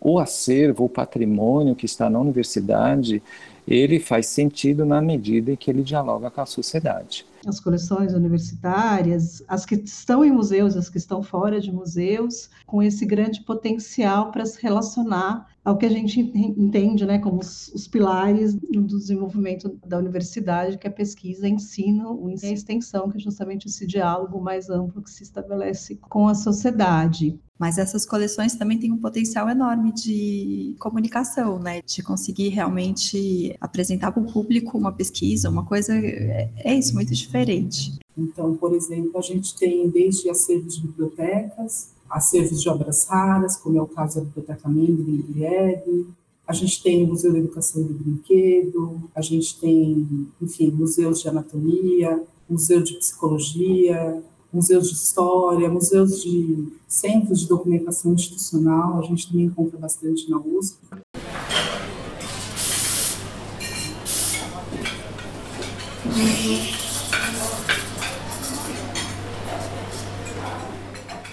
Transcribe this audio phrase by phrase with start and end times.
[0.00, 3.22] o acervo, o patrimônio que está na universidade,
[3.68, 7.26] ele faz sentido na medida em que ele dialoga com a sociedade.
[7.46, 12.82] As coleções universitárias, as que estão em museus, as que estão fora de museus, com
[12.82, 17.86] esse grande potencial para se relacionar ao que a gente entende né, como os, os,
[17.86, 23.20] pilares do desenvolvimento da universidade, que é a pesquisa, ensino e a extensão, que é
[23.20, 27.38] justamente esse diálogo mais amplo que se estabelece com a sociedade.
[27.58, 31.82] Mas essas coleções também têm um potencial enorme de comunicação, né?
[31.82, 35.94] De conseguir realmente apresentar para o público uma pesquisa, uma coisa.
[35.94, 37.98] É, é isso, muito diferente.
[38.16, 43.78] Então, por exemplo, a gente tem desde acervos de bibliotecas, acervos de obras raras, como
[43.78, 46.06] é o caso da Biblioteca Mendel em Guilherme.
[46.46, 51.22] A gente tem o Museu da Educação e do Brinquedo, a gente tem, enfim, museus
[51.22, 54.20] de anatomia, museu de psicologia,
[54.52, 60.38] museus de história, museus de centros de documentação institucional, a gente também encontra bastante na
[60.38, 60.76] USP.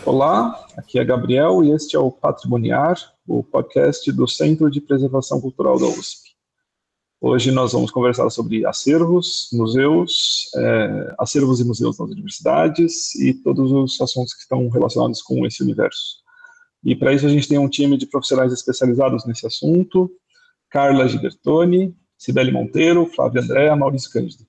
[0.08, 5.41] Olá, aqui é Gabriel e este é o Patrimoniar, o podcast do Centro de Preservação
[5.41, 6.30] Cultural da USP.
[7.19, 13.69] Hoje nós vamos conversar sobre acervos, museus, é, acervos e museus nas universidades e todos
[13.69, 16.23] os assuntos que estão relacionados com esse universo.
[16.81, 20.09] E para isso a gente tem um time de profissionais especializados nesse assunto,
[20.69, 24.45] Carla Gibertoni, Sibeli Monteiro, Flávia Andréa, Maurício Cândido.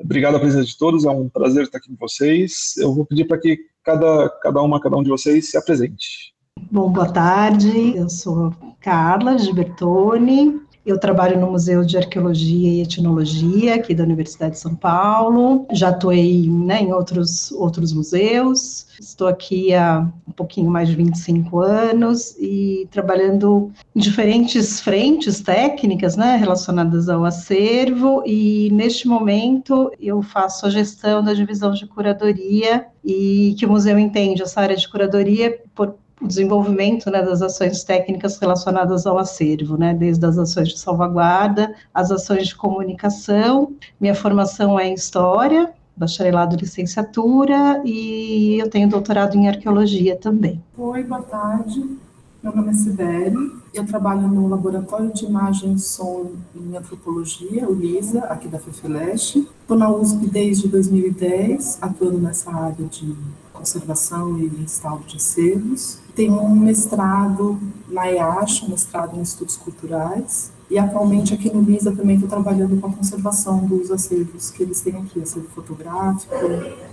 [0.00, 2.76] Obrigado a presença de todos, é um prazer estar aqui com vocês.
[2.78, 6.34] Eu vou pedir para que cada, cada uma, cada um de vocês se apresente.
[6.70, 13.74] Bom, boa tarde, eu sou Carla Gibertoni, eu trabalho no Museu de Arqueologia e Etnologia
[13.74, 15.66] aqui da Universidade de São Paulo.
[15.70, 18.86] Já atuei né, em outros, outros museus.
[18.98, 26.16] Estou aqui há um pouquinho mais de 25 anos e trabalhando em diferentes frentes técnicas
[26.16, 28.22] né, relacionadas ao acervo.
[28.24, 33.98] E neste momento eu faço a gestão da divisão de curadoria e que o museu
[33.98, 39.76] entende essa área de curadoria por o desenvolvimento né, das ações técnicas relacionadas ao acervo,
[39.76, 43.72] né, desde as ações de salvaguarda, as ações de comunicação.
[44.00, 50.62] Minha formação é em História, bacharelado e licenciatura, e eu tenho doutorado em Arqueologia também.
[50.76, 51.98] Oi, boa tarde.
[52.40, 58.20] Meu nome é Sibeli, eu trabalho no Laboratório de Imagem Som em Antropologia, o LISA,
[58.20, 59.38] aqui da FEFELESH.
[59.60, 63.14] Estou na USP desde 2010, atuando nessa área de
[63.58, 65.98] conservação e instalo de acervos.
[66.14, 67.58] Tenho um mestrado
[67.88, 72.86] na EASH, mestrado em estudos culturais, e atualmente aqui no LISA também estou trabalhando com
[72.86, 76.34] a conservação dos acervos que eles têm aqui, acervo fotográfico,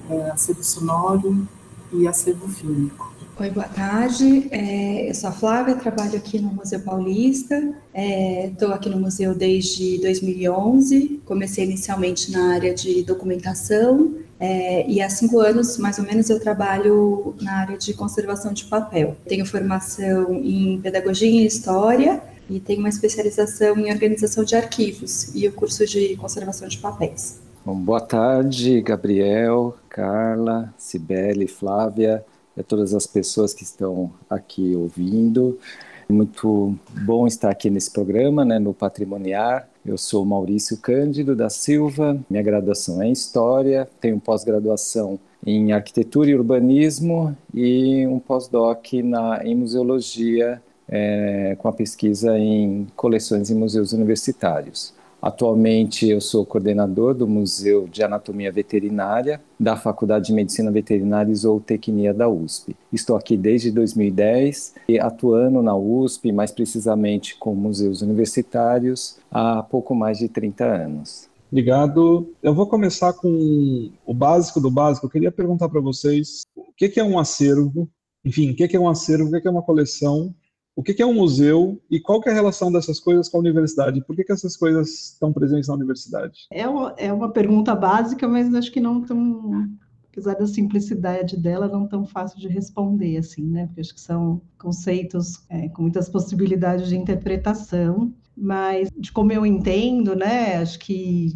[0.10, 1.48] é, acervo sonoro
[1.92, 3.14] e acervo fílmico.
[3.38, 4.48] Oi, boa tarde.
[4.50, 7.76] É, eu sou a Flávia, trabalho aqui no Museu Paulista.
[7.94, 11.22] Estou é, aqui no museu desde 2011.
[11.26, 16.40] Comecei inicialmente na área de documentação é, e há cinco anos, mais ou menos, eu
[16.40, 19.16] trabalho na área de conservação de papel.
[19.28, 25.48] Tenho formação em pedagogia e história e tenho uma especialização em organização de arquivos e
[25.48, 27.40] o curso de conservação de papéis.
[27.66, 32.24] Bom, boa tarde, Gabriel, Carla, Cibele, Flávia
[32.58, 35.60] a todas as pessoas que estão aqui ouvindo.
[36.08, 39.68] Muito bom estar aqui nesse programa, né, no Patrimoniar.
[39.86, 46.32] Eu sou Maurício Cândido da Silva, minha graduação é em História, tenho pós-graduação em Arquitetura
[46.32, 50.60] e Urbanismo e um pós-doc em Museologia
[50.90, 54.92] é, com a pesquisa em coleções e museus universitários.
[55.26, 61.36] Atualmente eu sou coordenador do Museu de Anatomia Veterinária da Faculdade de Medicina Veterinária e
[61.36, 62.76] Zootecnia da USP.
[62.94, 69.96] Estou aqui desde 2010 e atuando na USP, mais precisamente com museus universitários, há pouco
[69.96, 71.28] mais de 30 anos.
[71.52, 72.32] Obrigado.
[72.44, 75.08] Eu vou começar com o básico do básico.
[75.08, 77.90] Eu queria perguntar para vocês o que é um acervo,
[78.24, 80.36] enfim, o que é um acervo, o que é uma coleção
[80.76, 84.04] o que, é um museu e qual é a relação dessas coisas com a universidade?
[84.04, 86.48] Por que, que essas coisas estão presentes na universidade?
[86.52, 89.70] É uma, é uma pergunta básica, mas acho que não tão,
[90.12, 93.68] apesar da simplicidade dela, não tão fácil de responder, assim, né?
[93.68, 99.46] Porque acho que são conceitos é, com muitas possibilidades de interpretação, mas de como eu
[99.46, 100.58] entendo, né?
[100.58, 101.34] Acho que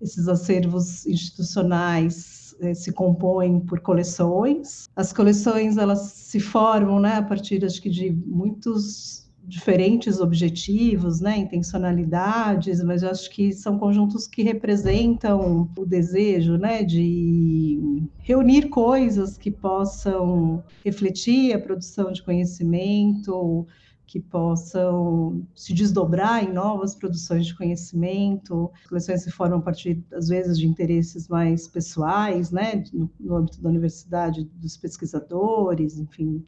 [0.00, 4.88] esses acervos institucionais é, se compõem por coleções.
[4.94, 11.36] As coleções elas se formam, né, a partir acho que de muitos diferentes objetivos, né,
[11.36, 19.36] intencionalidades, mas eu acho que são conjuntos que representam o desejo, né, de reunir coisas
[19.36, 23.66] que possam refletir a produção de conhecimento,
[24.10, 28.68] que possam se desdobrar em novas produções de conhecimento.
[28.82, 33.36] As coleções se formam a partir, às vezes, de interesses mais pessoais, né, no, no
[33.36, 36.44] âmbito da universidade, dos pesquisadores, enfim,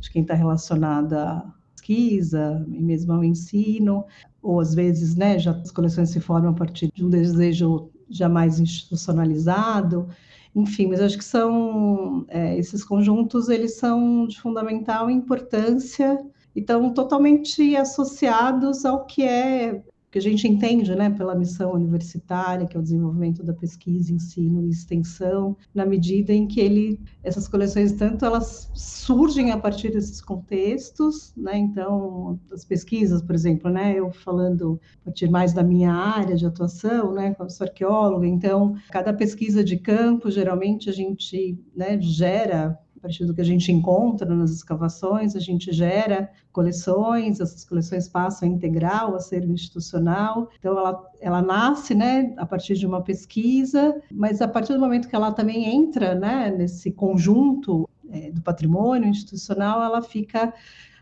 [0.00, 4.04] de quem está relacionado à pesquisa e mesmo ao ensino,
[4.42, 8.28] ou às vezes, né, já as coleções se formam a partir de um desejo já
[8.28, 10.08] mais institucionalizado,
[10.56, 16.18] enfim, mas acho que são é, esses conjuntos eles são de fundamental importância
[16.56, 22.66] e estão totalmente associados ao que é que a gente entende, né, pela missão universitária,
[22.66, 27.46] que é o desenvolvimento da pesquisa, ensino e extensão, na medida em que ele, essas
[27.46, 33.94] coleções tanto elas surgem a partir desses contextos, né, então as pesquisas, por exemplo, né,
[33.98, 38.74] eu falando a partir mais da minha área de atuação, né, como sou arqueóloga, então
[38.90, 44.34] cada pesquisa de campo geralmente a gente, né, gera partir do que a gente encontra
[44.34, 50.50] nas escavações, a gente gera coleções, essas coleções passam a integrar o acervo institucional.
[50.58, 55.08] Então, ela, ela nasce né, a partir de uma pesquisa, mas a partir do momento
[55.08, 60.52] que ela também entra né, nesse conjunto é, do patrimônio institucional, ela fica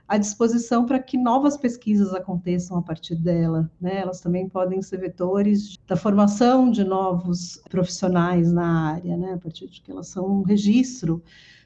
[0.07, 3.71] à disposição para que novas pesquisas aconteçam a partir dela.
[3.81, 4.01] Né?
[4.01, 9.33] Elas também podem ser vetores da formação de novos profissionais na área, né?
[9.33, 11.23] a partir de que elas são um registro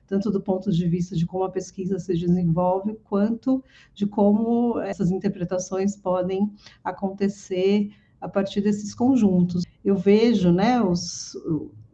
[0.09, 3.63] tanto do ponto de vista de como a pesquisa se desenvolve, quanto
[3.95, 6.51] de como essas interpretações podem
[6.83, 7.91] acontecer
[8.21, 9.65] a partir desses conjuntos.
[9.85, 11.37] Eu vejo, né, os,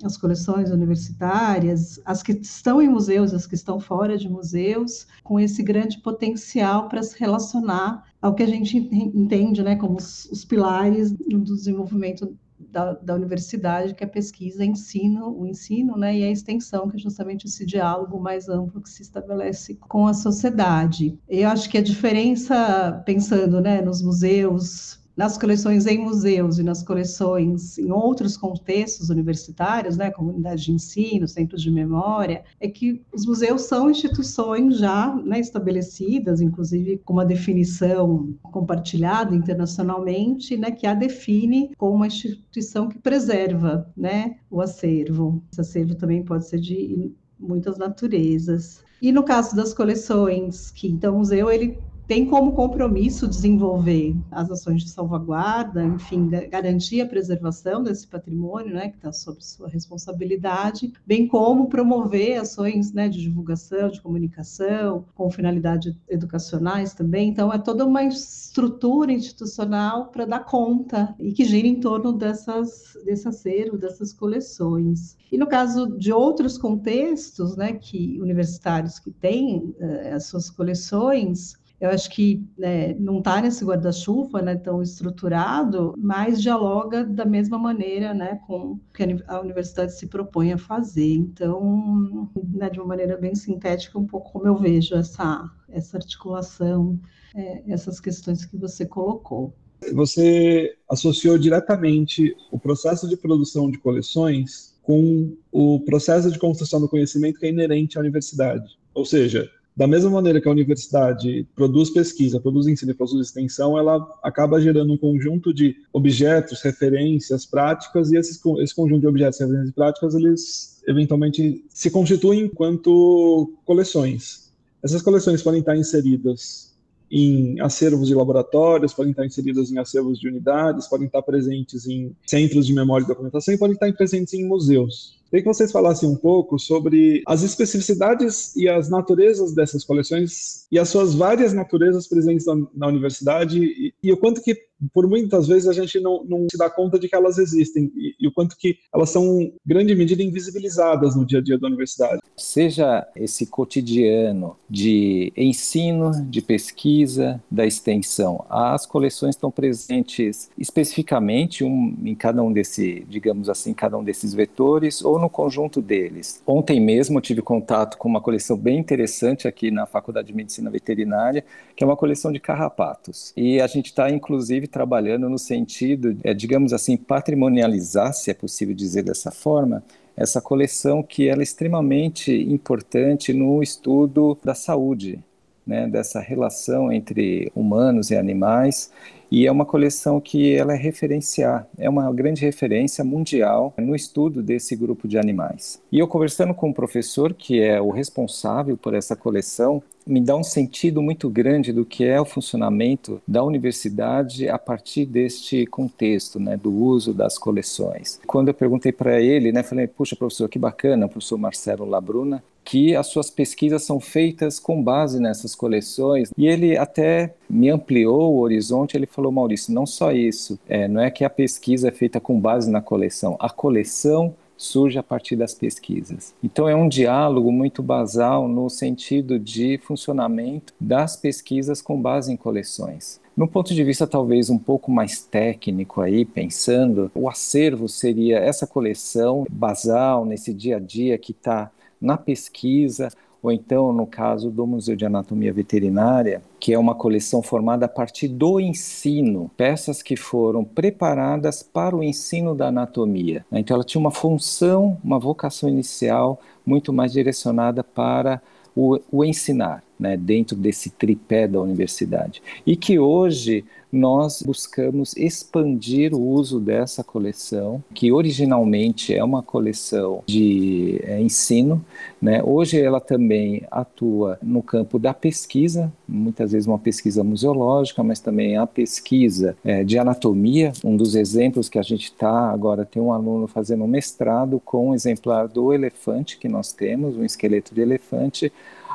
[0.02, 5.38] as coleções universitárias, as que estão em museus, as que estão fora de museus, com
[5.38, 10.44] esse grande potencial para se relacionar ao que a gente entende, né, como os, os
[10.44, 16.30] pilares do desenvolvimento da, da, universidade, que é pesquisa, ensino, o ensino, né, e a
[16.30, 21.18] extensão, que é justamente esse diálogo mais amplo que se estabelece com a sociedade.
[21.28, 26.82] Eu acho que a diferença, pensando, né, nos museus nas coleções em museus e nas
[26.82, 33.24] coleções em outros contextos universitários, né, comunidade de ensino, centros de memória, é que os
[33.24, 40.94] museus são instituições já né, estabelecidas, inclusive com uma definição compartilhada internacionalmente, né, que a
[40.94, 45.42] define como uma instituição que preserva né, o acervo.
[45.52, 48.82] Esse acervo também pode ser de muitas naturezas.
[49.00, 54.50] E no caso das coleções, que então o museu ele tem como compromisso desenvolver as
[54.50, 60.92] ações de salvaguarda, enfim, garantir a preservação desse patrimônio, né, que está sob sua responsabilidade,
[61.06, 67.30] bem como promover ações né, de divulgação, de comunicação, com finalidades educacionais também.
[67.30, 72.98] Então, é toda uma estrutura institucional para dar conta e que gira em torno dessas,
[73.04, 75.16] desse acervo, dessas coleções.
[75.32, 81.56] E no caso de outros contextos, né, que universitários que têm uh, as suas coleções,
[81.84, 87.58] eu acho que né, não está nesse guarda-chuva né, tão estruturado, mas dialoga da mesma
[87.58, 91.12] maneira né, com o que a universidade se propõe a fazer.
[91.12, 96.98] Então, né, de uma maneira bem sintética, um pouco como eu vejo essa, essa articulação,
[97.34, 99.54] é, essas questões que você colocou.
[99.92, 106.88] Você associou diretamente o processo de produção de coleções com o processo de construção do
[106.88, 108.78] conhecimento que é inerente à universidade.
[108.94, 113.76] Ou seja, da mesma maneira que a universidade produz pesquisa, produz ensino e produz extensão,
[113.76, 119.40] ela acaba gerando um conjunto de objetos, referências, práticas, e esses, esse conjunto de objetos,
[119.40, 124.52] referências e práticas, eles eventualmente se constituem enquanto coleções.
[124.82, 126.72] Essas coleções podem estar inseridas
[127.10, 132.14] em acervos de laboratórios, podem estar inseridas em acervos de unidades, podem estar presentes em
[132.26, 135.18] centros de memória e documentação e podem estar presentes em museus.
[135.34, 140.78] Queria que vocês falassem um pouco sobre as especificidades e as naturezas dessas coleções e
[140.78, 144.56] as suas várias naturezas presentes na, na universidade e, e, o quanto que,
[144.92, 148.14] por muitas vezes, a gente não, não se dá conta de que elas existem e,
[148.20, 152.20] e, o quanto que elas são, grande medida, invisibilizadas no dia a dia da universidade.
[152.36, 161.96] Seja esse cotidiano de ensino, de pesquisa, da extensão, as coleções estão presentes especificamente um,
[162.04, 166.42] em cada um desse, digamos assim, cada um desses vetores ou no conjunto deles.
[166.46, 171.42] Ontem mesmo tive contato com uma coleção bem interessante aqui na Faculdade de Medicina Veterinária,
[171.74, 173.32] que é uma coleção de carrapatos.
[173.34, 178.74] E a gente está, inclusive, trabalhando no sentido, é, digamos assim, patrimonializar, se é possível
[178.74, 179.82] dizer dessa forma,
[180.14, 185.18] essa coleção que é extremamente importante no estudo da saúde,
[185.66, 188.90] né, dessa relação entre humanos e animais
[189.30, 194.42] e é uma coleção que ela é referenciar, é uma grande referência mundial no estudo
[194.42, 195.82] desse grupo de animais.
[195.90, 200.36] E eu conversando com um professor que é o responsável por essa coleção, me dá
[200.36, 206.38] um sentido muito grande do que é o funcionamento da universidade a partir deste contexto,
[206.38, 208.20] né, do uso das coleções.
[208.26, 212.96] Quando eu perguntei para ele, né, falei, puxa, professor, que bacana, professor Marcelo Labruna, que
[212.96, 216.30] as suas pesquisas são feitas com base nessas coleções.
[216.36, 218.96] E ele até me ampliou o horizonte.
[218.96, 222.40] Ele falou, Maurício, não só isso, é, não é que a pesquisa é feita com
[222.40, 226.34] base na coleção, a coleção surge a partir das pesquisas.
[226.42, 232.36] Então é um diálogo muito basal no sentido de funcionamento das pesquisas com base em
[232.36, 233.20] coleções.
[233.36, 238.66] No ponto de vista talvez um pouco mais técnico aí, pensando, o acervo seria essa
[238.66, 241.70] coleção basal nesse dia a dia que está
[242.00, 243.08] na pesquisa,
[243.44, 247.88] ou então, no caso do Museu de Anatomia Veterinária, que é uma coleção formada a
[247.88, 253.44] partir do ensino, peças que foram preparadas para o ensino da anatomia.
[253.52, 258.40] Então, ela tinha uma função, uma vocação inicial muito mais direcionada para
[258.74, 262.42] o, o ensinar, né, dentro desse tripé da universidade.
[262.66, 270.22] E que hoje nós buscamos expandir o uso dessa coleção, que originalmente é uma coleção
[270.26, 271.84] de é, ensino.
[272.20, 272.42] Né?
[272.42, 278.56] Hoje ela também atua no campo da pesquisa, muitas vezes uma pesquisa museológica, mas também
[278.56, 280.72] a pesquisa é, de anatomia.
[280.84, 284.88] Um dos exemplos que a gente está agora tem um aluno fazendo um mestrado com
[284.88, 288.52] um exemplar do elefante que nós temos, um esqueleto de elefante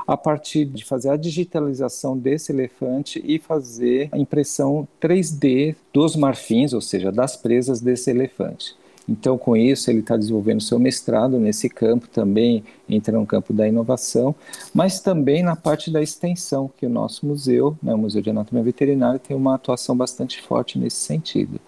[0.10, 6.74] a partir de fazer a digitalização desse elefante e fazer a impressão 3D dos marfins,
[6.74, 8.75] ou seja, das presas desse elefante.
[9.08, 13.68] Então, com isso, ele está desenvolvendo seu mestrado nesse campo também, entra no campo da
[13.68, 14.36] inovação,
[14.74, 18.63] mas também na parte da extensão, que o nosso museu, né, o Museu de Anatomia
[18.63, 21.60] Veterinária, tem uma atuação bastante forte nesse sentido.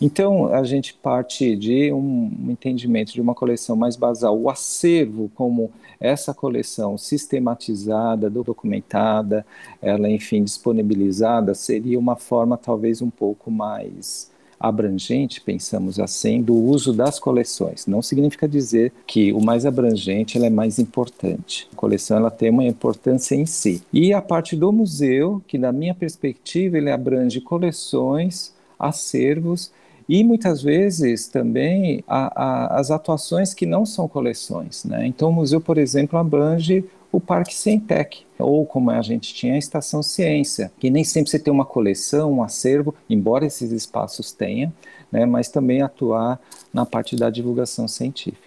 [0.00, 5.70] Então, a gente parte de um entendimento de uma coleção mais basal, o acervo como
[5.98, 9.46] essa coleção sistematizada, documentada,
[9.80, 16.92] ela, enfim, disponibilizada, seria uma forma talvez um pouco mais abrangente, pensamos assim, do uso
[16.92, 17.86] das coleções.
[17.86, 21.68] Não significa dizer que o mais abrangente é mais importante.
[21.72, 23.82] A coleção ela tem uma importância em si.
[23.92, 29.70] E a parte do museu, que na minha perspectiva ele abrange coleções, acervos
[30.08, 34.84] e muitas vezes também a, a, as atuações que não são coleções.
[34.84, 35.06] Né?
[35.06, 39.58] Então, o museu, por exemplo, abrange o Parque Cientec, ou como a gente tinha a
[39.58, 44.72] Estação Ciência, que nem sempre você tem uma coleção, um acervo, embora esses espaços tenham,
[45.10, 46.38] né, mas também atuar
[46.72, 48.45] na parte da divulgação científica.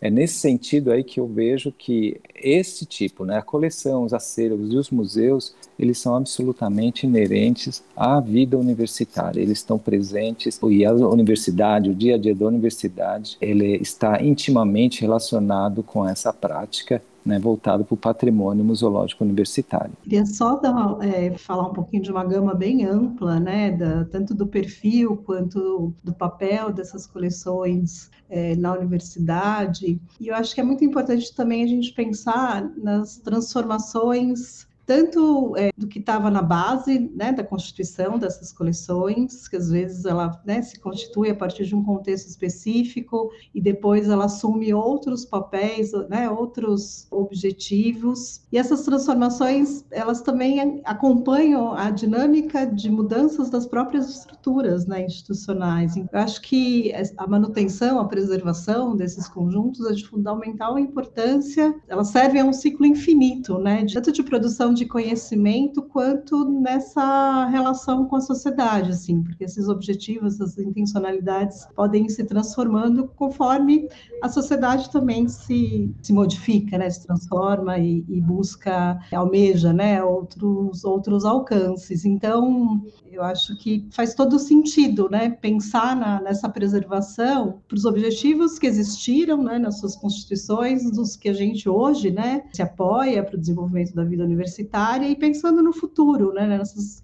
[0.00, 4.72] É nesse sentido aí que eu vejo que esse tipo, né, a coleção, os acervos
[4.72, 9.40] e os museus, eles são absolutamente inerentes à vida universitária.
[9.40, 15.00] Eles estão presentes e a universidade, o dia a dia da universidade, ele está intimamente
[15.00, 19.92] relacionado com essa prática né, voltado para o patrimônio museológico universitário.
[20.02, 24.34] Queria só dar, é, falar um pouquinho de uma gama bem ampla, né, da, tanto
[24.34, 30.00] do perfil quanto do papel dessas coleções é, na universidade.
[30.18, 35.70] E eu acho que é muito importante também a gente pensar nas transformações tanto é,
[35.76, 40.62] do que estava na base né, da constituição dessas coleções, que às vezes ela né,
[40.62, 46.30] se constitui a partir de um contexto específico e depois ela assume outros papéis, né,
[46.30, 48.40] outros objetivos.
[48.50, 55.98] E essas transformações, elas também acompanham a dinâmica de mudanças das próprias estruturas né, institucionais.
[55.98, 61.74] Eu acho que a manutenção, a preservação desses conjuntos é de fundamental importância.
[61.86, 68.06] Elas servem a um ciclo infinito, né, tanto de produção de conhecimento quanto nessa relação
[68.06, 73.88] com a sociedade, assim, porque esses objetivos, essas intencionalidades podem ir se transformando conforme
[74.22, 80.84] a sociedade também se, se modifica, né, se transforma e, e busca, almeja, né, outros,
[80.84, 82.04] outros alcances.
[82.04, 82.82] Então,
[83.18, 88.66] eu acho que faz todo sentido, né, pensar na, nessa preservação para os objetivos que
[88.66, 93.38] existiram, né, nas suas constituições, dos que a gente hoje, né, se apoia para o
[93.38, 97.02] desenvolvimento da vida universitária e pensando no futuro, né, nessas,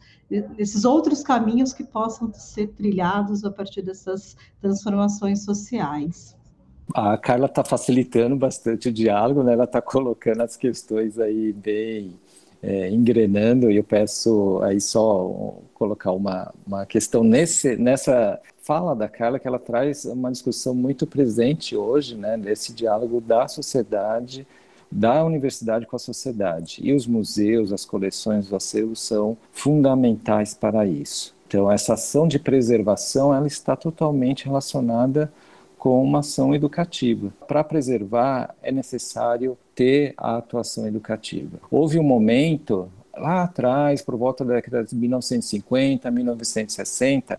[0.57, 6.37] nesses outros caminhos que possam ser trilhados a partir dessas transformações sociais.
[6.95, 9.55] A Carla está facilitando bastante o diálogo, né?
[9.55, 12.15] ela está colocando as questões aí bem
[12.67, 19.07] é, engrenando, e eu peço aí só colocar uma, uma questão nesse, nessa fala da
[19.07, 22.41] Carla, que ela traz uma discussão muito presente hoje, né,
[22.75, 24.47] diálogo da sociedade,
[24.91, 26.81] da universidade com a sociedade.
[26.83, 31.35] E os museus, as coleções, os acervos são fundamentais para isso.
[31.47, 35.31] Então, essa ação de preservação, ela está totalmente relacionada
[35.85, 37.31] com uma ação educativa.
[37.47, 41.59] Para preservar, é necessário ter a atuação educativa.
[41.71, 47.39] Houve um momento lá atrás, por volta da década de 1950, 1960,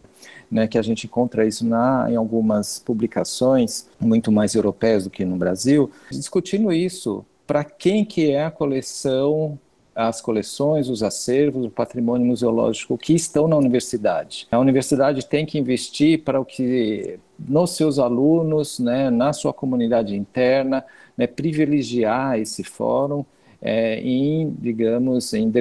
[0.51, 5.25] né, que a gente encontra isso na, em algumas publicações, muito mais europeias do que
[5.25, 9.57] no Brasil, discutindo isso, para quem que é a coleção
[9.95, 14.45] as coleções, os acervos, o patrimônio museológico que estão na universidade.
[14.51, 20.13] A universidade tem que investir para o que nos seus alunos, né, na sua comunidade
[20.13, 20.83] interna,
[21.17, 23.23] né, privilegiar esse fórum
[23.61, 25.51] é, em, digamos, em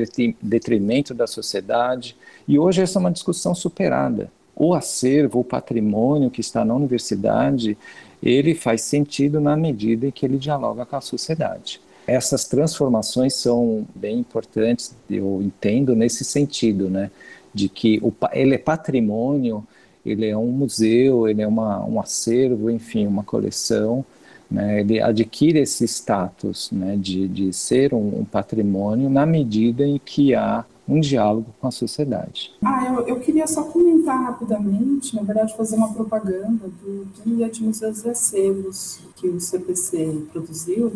[0.43, 2.17] detrimento da sociedade.
[2.47, 4.31] E hoje essa é uma discussão superada.
[4.57, 7.79] O acervo, o patrimônio que está na universidade,
[8.23, 11.81] ele faz sentido na medida em que ele dialoga com a sociedade.
[12.07, 17.11] Essas transformações são bem importantes, eu entendo nesse sentido, né,
[17.53, 19.67] de que o, ele é patrimônio,
[20.05, 24.05] ele é um museu, ele é uma, um acervo, enfim, uma coleção,
[24.51, 29.99] né, ele adquire esse status né, de, de ser um, um, patrimônio na medida em
[29.99, 32.53] que há um diálogo com a sociedade.
[32.63, 37.63] Ah, eu, eu queria só comentar rapidamente, na verdade, fazer uma propaganda do Guia de
[37.63, 40.93] Museus e Acervos que o CPC produziu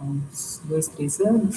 [0.00, 1.56] há uns dois, três anos,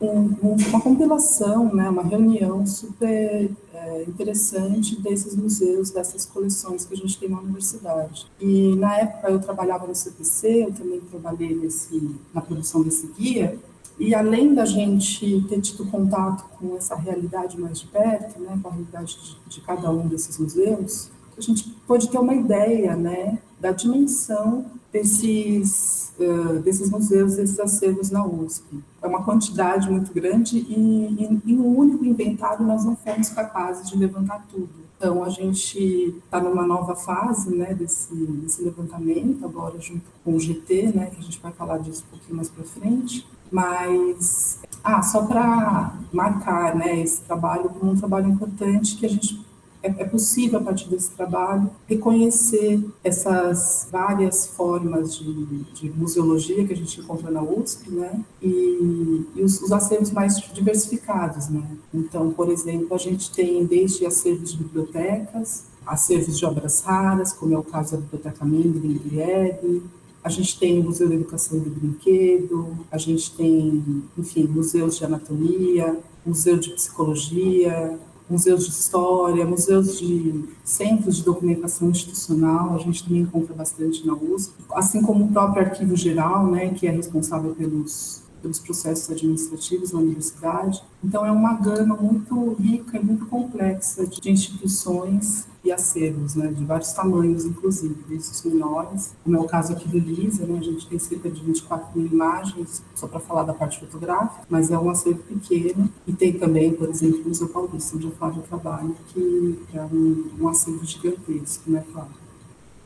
[0.00, 6.96] um, uma compilação, né, uma reunião super é, interessante desses museus, dessas coleções que a
[6.96, 8.26] gente tem na universidade.
[8.40, 13.58] E na época eu trabalhava no CPC, eu também trabalhei nesse, na produção desse guia,
[13.98, 18.68] e além da gente ter tido contato com essa realidade mais de perto, né, com
[18.68, 23.38] a realidade de, de cada um desses museus, a gente pode ter uma ideia né,
[23.60, 28.78] da dimensão desses, uh, desses museus, desses acervos na USP.
[29.02, 33.98] É uma quantidade muito grande e, em um único inventário nós não fomos capazes de
[33.98, 34.84] levantar tudo.
[34.96, 40.40] Então, a gente está numa nova fase né, desse, desse levantamento, agora junto com o
[40.40, 43.26] GT, né, que a gente vai falar disso um pouquinho mais para frente.
[43.50, 49.44] Mas, ah, só para marcar né, esse trabalho como um trabalho importante que a gente
[49.84, 55.44] é, é possível, a partir desse trabalho, reconhecer essas várias formas de,
[55.74, 58.24] de museologia que a gente encontra na USP, né?
[58.42, 61.62] E, e os, os, acervos mais diversificados, né?
[61.92, 67.52] Então, por exemplo, a gente tem desde acervos de bibliotecas, acervos de obras raras, como
[67.52, 69.82] é o caso da Biblioteca Mendel em
[70.24, 75.04] a gente tem o Museu da Educação do Brinquedo, a gente tem, enfim, museus de
[75.04, 83.04] anatomia, museu de psicologia, museus de história, museus de centros de documentação institucional, a gente
[83.04, 87.54] também encontra bastante na USP, assim como o próprio Arquivo Geral, né, que é responsável
[87.54, 90.84] pelos pelos processos administrativos na universidade.
[91.02, 96.64] Então, é uma gama muito rica e muito complexa de instituições e acervos, né, de
[96.64, 100.62] vários tamanhos, inclusive, desde os menores, como é o caso aqui do Lisa, né, a
[100.62, 104.78] gente tem cerca de 24 mil imagens, só para falar da parte fotográfica, mas é
[104.78, 108.94] um acervo pequeno, e tem também, por exemplo, o Museu Paulista, onde faço o trabalho,
[109.08, 112.23] que é um, um acervo gigantesco, né, Flávio?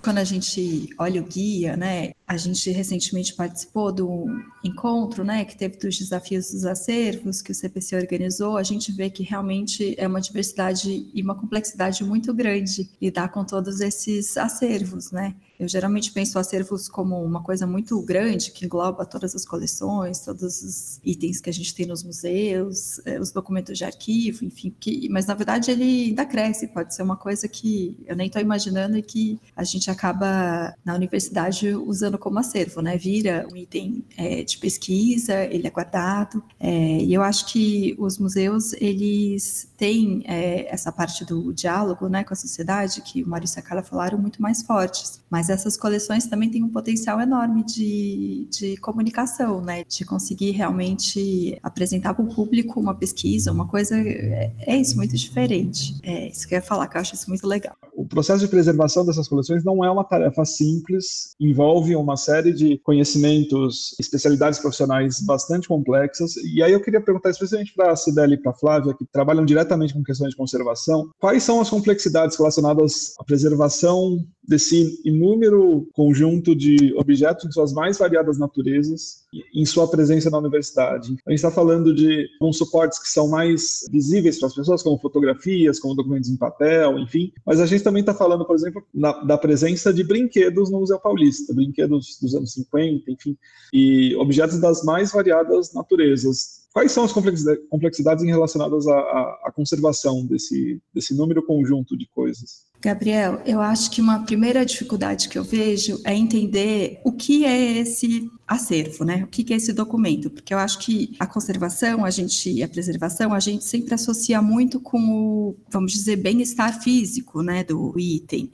[0.03, 4.27] Quando a gente olha o guia, né, a gente recentemente participou do
[4.63, 8.57] encontro, né, que teve dos desafios dos acervos que o CPC organizou.
[8.57, 13.45] A gente vê que realmente é uma diversidade e uma complexidade muito grande lidar com
[13.45, 15.35] todos esses acervos, né?
[15.59, 20.63] Eu geralmente penso acervos como uma coisa muito grande que engloba todas as coleções, todos
[20.63, 24.75] os itens que a gente tem nos museus, eh, os documentos de arquivo, enfim.
[24.79, 26.69] Que, mas na verdade ele ainda cresce.
[26.69, 30.95] Pode ser uma coisa que eu nem estou imaginando e que a gente acaba na
[30.95, 32.97] universidade usando como acervo, né?
[32.97, 36.43] Vira um item é, de pesquisa, ele é guardado.
[36.61, 42.25] É, e eu acho que os museus, eles têm é, essa parte do diálogo né,
[42.25, 45.21] com a sociedade, que o Maurício e a Carla falaram, muito mais fortes.
[45.31, 49.85] Mas essas coleções também têm um potencial enorme de, de comunicação, né?
[49.85, 53.99] De conseguir realmente apresentar para o público uma pesquisa, uma coisa...
[53.99, 55.99] É, é isso, muito diferente.
[56.03, 57.77] É isso que eu ia falar, que eu acho isso muito legal.
[57.99, 62.79] O processo de preservação dessas coleções não é uma tarefa simples, envolve uma série de
[62.79, 66.37] conhecimentos, especialidades profissionais bastante complexas.
[66.37, 69.45] E aí eu queria perguntar especialmente para a Cideli e para a Flávia, que trabalham
[69.45, 76.55] diretamente com questões de conservação, quais são as complexidades relacionadas à preservação desse inúmero conjunto
[76.55, 81.17] de objetos em suas mais variadas naturezas em sua presença na universidade.
[81.27, 84.99] A gente está falando de alguns suportes que são mais visíveis para as pessoas, como
[84.99, 89.13] fotografias, como documentos em papel, enfim, mas a gente também está falando, por exemplo, na,
[89.25, 93.37] da presença de brinquedos no Museu Paulista, brinquedos dos anos 50, enfim,
[93.73, 96.67] e objetos das mais variadas naturezas.
[96.73, 98.99] Quais são as complexidades relacionadas à,
[99.45, 102.67] à, conservação desse, desse número conjunto de coisas?
[102.81, 107.79] Gabriel, eu acho que uma primeira dificuldade que eu vejo é entender o que é
[107.79, 109.25] esse acervo, né?
[109.25, 110.31] O que é esse documento?
[110.31, 114.81] Porque eu acho que a conservação, a gente, a preservação, a gente sempre associa muito
[114.81, 118.51] com o, vamos dizer, bem-estar físico, né, do item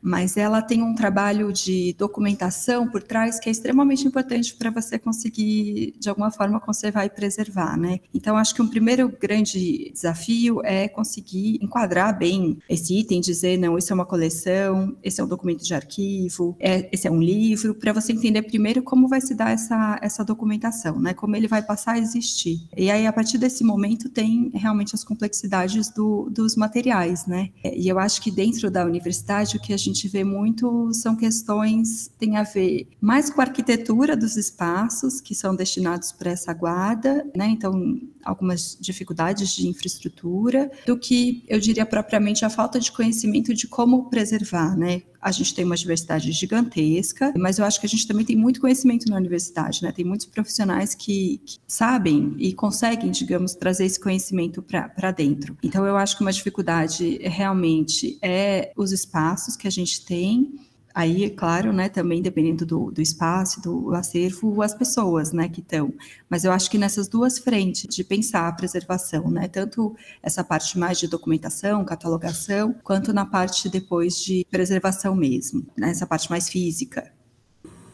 [0.00, 4.98] mas ela tem um trabalho de documentação por trás que é extremamente importante para você
[4.98, 8.00] conseguir, de alguma forma, conservar e preservar, né?
[8.14, 13.76] Então, acho que um primeiro grande desafio é conseguir enquadrar bem esse item, dizer, não,
[13.76, 17.74] isso é uma coleção, esse é um documento de arquivo, é, esse é um livro,
[17.74, 21.14] para você entender primeiro como vai se dar essa, essa documentação, né?
[21.14, 22.68] Como ele vai passar a existir.
[22.76, 27.50] E aí, a partir desse momento, tem realmente as complexidades do, dos materiais, né?
[27.64, 32.10] E eu acho que dentro da universidade, o que a gente vê muito são questões
[32.18, 37.26] tem a ver mais com a arquitetura dos espaços que são destinados para essa guarda,
[37.36, 37.46] né?
[37.48, 43.66] Então, algumas dificuldades de infraestrutura, do que eu diria propriamente a falta de conhecimento de
[43.66, 45.02] como preservar, né?
[45.20, 48.60] A gente tem uma diversidade gigantesca, mas eu acho que a gente também tem muito
[48.60, 49.90] conhecimento na universidade, né?
[49.90, 55.56] Tem muitos profissionais que, que sabem e conseguem, digamos, trazer esse conhecimento para dentro.
[55.62, 61.30] Então, eu acho que uma dificuldade realmente é os espaços que a gente tem Aí,
[61.30, 65.92] claro, né, também dependendo do, do espaço, do acervo, as pessoas, né, que estão.
[66.28, 70.78] Mas eu acho que nessas duas frentes de pensar a preservação, né, tanto essa parte
[70.78, 76.48] mais de documentação, catalogação, quanto na parte depois de preservação mesmo, né, essa parte mais
[76.48, 77.12] física.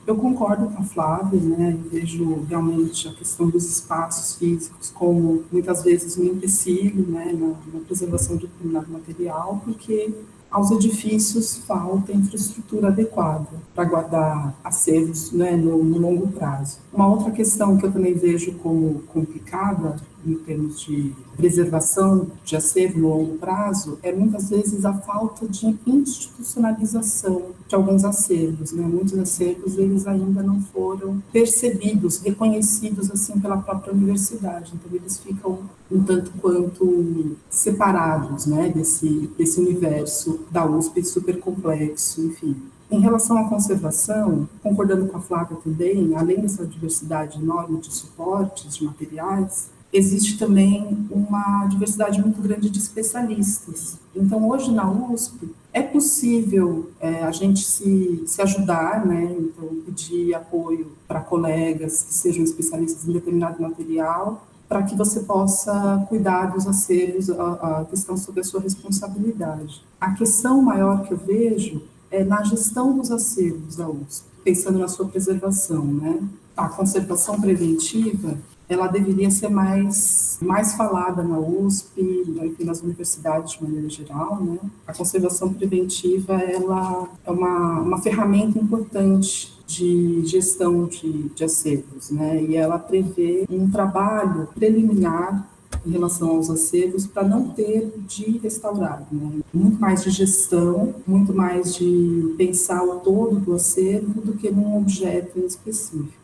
[0.06, 5.82] Eu concordo com a Flávia, né, vejo realmente a questão dos espaços físicos como muitas
[5.82, 10.12] vezes um empecilho, né, na, na preservação de determinado material, porque
[10.54, 16.78] aos edifícios falta infraestrutura adequada para guardar acervos né, no, no, longo prazo.
[16.92, 23.00] Uma outra questão que eu também vejo como complicada em termos de preservação de acervo
[23.00, 28.72] no longo prazo é muitas vezes a falta de institucionalização alguns acervos.
[28.72, 28.82] Né?
[28.86, 34.72] Muitos acervos eles ainda não foram percebidos, reconhecidos assim pela própria universidade.
[34.74, 35.58] Então eles ficam
[35.90, 38.68] um tanto quanto separados né?
[38.68, 42.56] desse, desse universo da USP super complexo, enfim.
[42.90, 48.76] Em relação à conservação, concordando com a Flávia também, além dessa diversidade enorme de suportes,
[48.76, 53.98] de materiais, existe também uma diversidade muito grande de especialistas.
[54.14, 59.36] Então, hoje na USP, é possível é, a gente se, se ajudar, né?
[59.36, 66.06] Então, pedir apoio para colegas que sejam especialistas em determinado material, para que você possa
[66.08, 69.84] cuidar dos acervos, a, a questão sobre a sua responsabilidade.
[70.00, 74.86] A questão maior que eu vejo é na gestão dos acervos da USP, pensando na
[74.86, 76.22] sua preservação, né?
[76.56, 82.00] A conservação preventiva ela deveria ser mais, mais falada na USP,
[82.42, 84.58] enfim, nas universidades de maneira geral, né?
[84.86, 92.42] A conservação preventiva, ela é uma, uma ferramenta importante de gestão de, de acervos, né?
[92.42, 95.48] E ela prevê um trabalho preliminar
[95.86, 99.40] em relação aos acervos para não ter de restaurar, né?
[99.52, 104.78] Muito mais de gestão, muito mais de pensar o todo do acervo do que num
[104.78, 106.23] objeto específico.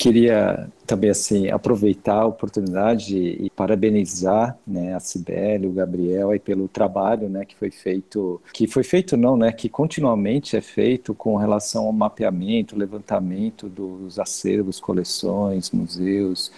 [0.00, 6.66] Queria também assim aproveitar a oportunidade e parabenizar né, a Cibele, o Gabriel aí pelo
[6.68, 11.36] trabalho né, que foi feito, que foi feito não, né, que continuamente é feito com
[11.36, 16.50] relação ao mapeamento, levantamento dos acervos, coleções, museus,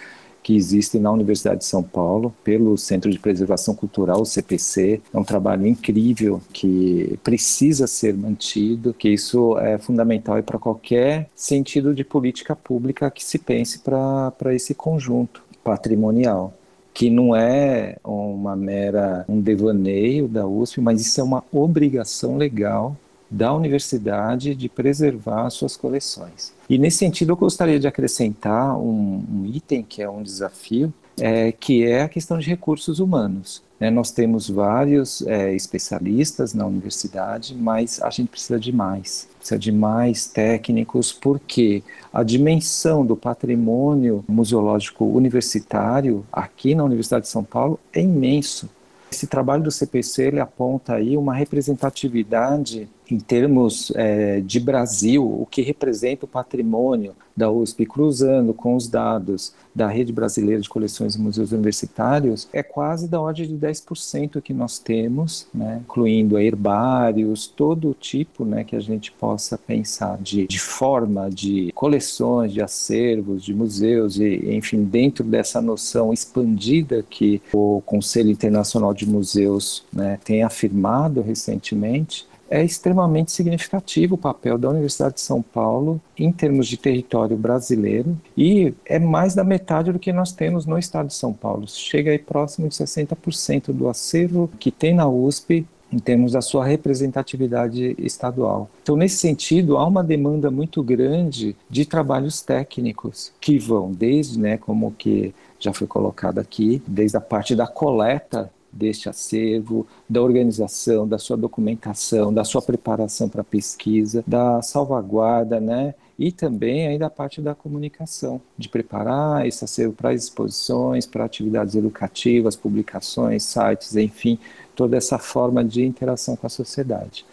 [0.43, 5.01] que existem na Universidade de São Paulo, pelo Centro de Preservação Cultural, o CPC.
[5.13, 11.95] É um trabalho incrível que precisa ser mantido, que isso é fundamental para qualquer sentido
[11.95, 16.53] de política pública que se pense para esse conjunto patrimonial
[16.93, 22.95] que não é uma mera um devaneio da USP, mas isso é uma obrigação legal
[23.33, 26.53] da universidade de preservar suas coleções.
[26.69, 31.51] E nesse sentido, eu gostaria de acrescentar um, um item que é um desafio, é,
[31.51, 33.63] que é a questão de recursos humanos.
[33.79, 33.89] Né?
[33.89, 39.27] Nós temos vários é, especialistas na universidade, mas a gente precisa de mais.
[39.39, 41.81] Precisa de mais técnicos, porque
[42.13, 48.69] a dimensão do patrimônio museológico universitário aqui na Universidade de São Paulo é imenso.
[49.13, 55.45] Esse trabalho do CPC ele aponta aí uma representatividade em termos é, de Brasil, o
[55.45, 61.15] que representa o patrimônio da USP, cruzando com os dados da Rede Brasileira de Coleções
[61.15, 67.47] e Museus Universitários, é quase da ordem de 10% que nós temos, né, incluindo herbários,
[67.47, 73.43] todo tipo né, que a gente possa pensar de, de forma de coleções, de acervos,
[73.43, 80.19] de museus, e, enfim, dentro dessa noção expandida que o Conselho Internacional de Museus né,
[80.23, 86.67] tem afirmado recentemente, é extremamente significativo o papel da Universidade de São Paulo em termos
[86.67, 91.15] de território brasileiro e é mais da metade do que nós temos no estado de
[91.15, 91.67] São Paulo.
[91.67, 96.65] Chega aí próximo de 60% do acervo que tem na USP em termos da sua
[96.65, 98.67] representatividade estadual.
[98.81, 104.57] Então, nesse sentido, há uma demanda muito grande de trabalhos técnicos que vão desde, né,
[104.57, 111.07] como que já foi colocado aqui, desde a parte da coleta deste acervo, da organização,
[111.07, 115.93] da sua documentação, da sua preparação para a pesquisa, da salvaguarda, né?
[116.17, 121.75] E também aí da parte da comunicação, de preparar esse acervo para exposições, para atividades
[121.75, 124.37] educativas, publicações, sites, enfim,
[124.75, 127.25] toda essa forma de interação com a sociedade.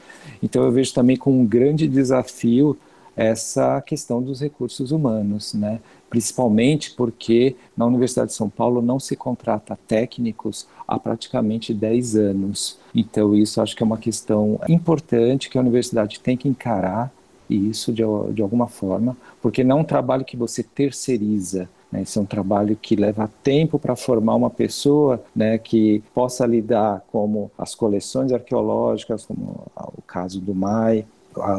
[0.42, 2.76] Então eu vejo também como um grande desafio
[3.16, 5.80] essa questão dos recursos humanos, né?
[6.10, 12.78] Principalmente porque na Universidade de São Paulo não se contrata técnicos há praticamente 10 anos.
[12.94, 17.12] Então, isso acho que é uma questão importante que a universidade tem que encarar
[17.48, 22.02] isso de, de alguma forma, porque não é um trabalho que você terceiriza, né?
[22.02, 27.04] Esse é um trabalho que leva tempo para formar uma pessoa né, que possa lidar
[27.10, 31.04] como as coleções arqueológicas, como o caso do MAI,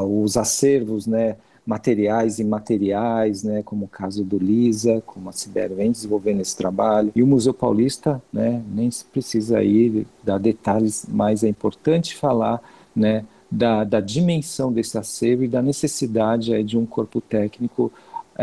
[0.08, 1.36] os acervos né,
[1.72, 6.56] materiais e imateriais, né, como o caso do Lisa, como a Sibéria vem desenvolvendo esse
[6.56, 7.14] trabalho.
[7.16, 12.62] E o Museu Paulista, né, nem se precisa ir dar detalhes, mas é importante falar,
[12.94, 17.92] né, da, da dimensão desse acervo e da necessidade aí, de um corpo técnico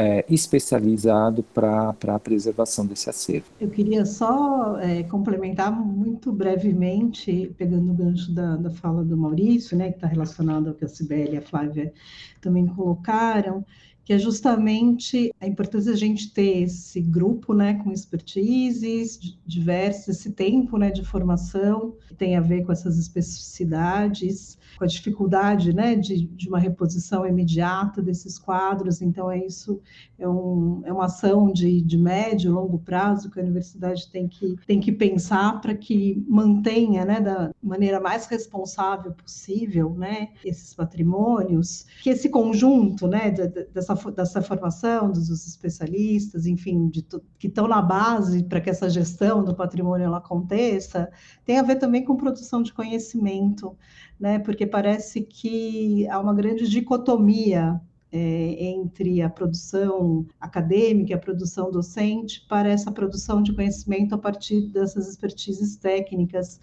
[0.01, 3.47] é, especializado para a preservação desse acervo.
[3.61, 9.77] Eu queria só é, complementar muito brevemente, pegando o gancho da, da fala do Maurício,
[9.77, 11.93] né, que está relacionado ao que a Sibeli e a Flávia
[12.41, 13.65] também colocaram,
[14.09, 20.17] que é justamente a importância de a gente ter esse grupo, né, com expertises diversas,
[20.17, 25.75] esse tempo, né, de formação, que tem a ver com essas especificidades, com a dificuldade,
[25.75, 29.79] né, de, de uma reposição imediata desses quadros, então é isso,
[30.19, 34.57] é, um, é uma ação de, de médio, longo prazo que a universidade tem que,
[34.67, 41.85] tem que pensar para que mantenha, né, da maneira mais responsável possível, né, esses patrimônios,
[42.03, 46.91] que esse conjunto, né, dessa dessa formação dos, especialistas, enfim,
[47.39, 51.11] que estão na base para que essa gestão do patrimônio ela aconteça,
[51.45, 53.77] tem a ver também com produção de conhecimento,
[54.19, 54.39] né?
[54.39, 57.81] Porque parece que há uma grande dicotomia
[58.11, 64.19] é, entre a produção acadêmica e a produção docente para essa produção de conhecimento a
[64.19, 66.61] partir dessas expertises técnicas,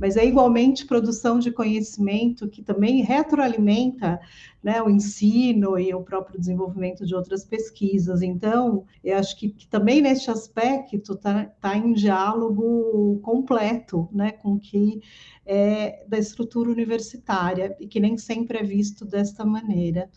[0.00, 4.18] mas é igualmente produção de conhecimento que também retroalimenta
[4.62, 8.20] né, o ensino e o próprio desenvolvimento de outras pesquisas.
[8.20, 14.58] Então, eu acho que, que também neste aspecto está tá em diálogo completo né, com
[14.58, 15.00] que
[15.46, 20.10] é da estrutura universitária e que nem sempre é visto desta maneira.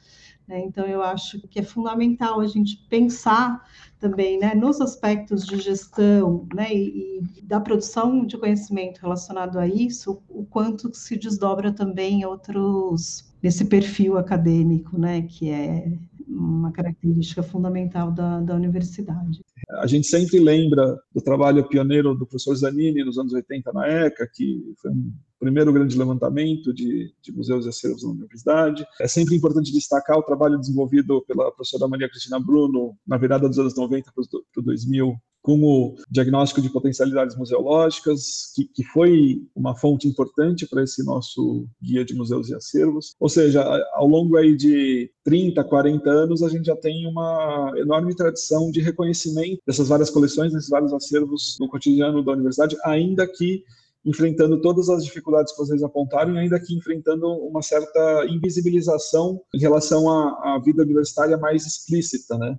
[0.50, 0.66] Né?
[0.66, 3.64] Então, eu acho que é fundamental a gente pensar
[4.00, 9.68] também né, nos aspectos de gestão né, e, e, da produção de conhecimento relacionado a
[9.68, 15.94] isso, o quanto se desdobra também outros nesse perfil acadêmico, né, que é
[16.30, 19.42] uma característica fundamental da, da universidade.
[19.70, 24.28] A gente sempre lembra do trabalho pioneiro do professor Zanini nos anos 80 na ECA,
[24.32, 28.86] que foi um primeiro grande levantamento de, de museus e acervos na universidade.
[29.00, 33.58] É sempre importante destacar o trabalho desenvolvido pela professora Maria Cristina Bruno na virada dos
[33.58, 34.24] anos 90 para
[34.58, 40.84] o 2000, com o diagnóstico de potencialidades museológicas, que, que foi uma fonte importante para
[40.84, 43.16] esse nosso guia de museus e acervos.
[43.20, 48.16] Ou seja, ao longo aí de 30, 40 anos, a gente já tem uma enorme
[48.16, 53.64] tradição de reconhecimento dessas várias coleções, desses vários acervos no cotidiano da universidade, ainda que
[54.06, 60.10] enfrentando todas as dificuldades que vocês apontaram ainda que enfrentando uma certa invisibilização em relação
[60.10, 62.58] à, à vida universitária mais explícita, né?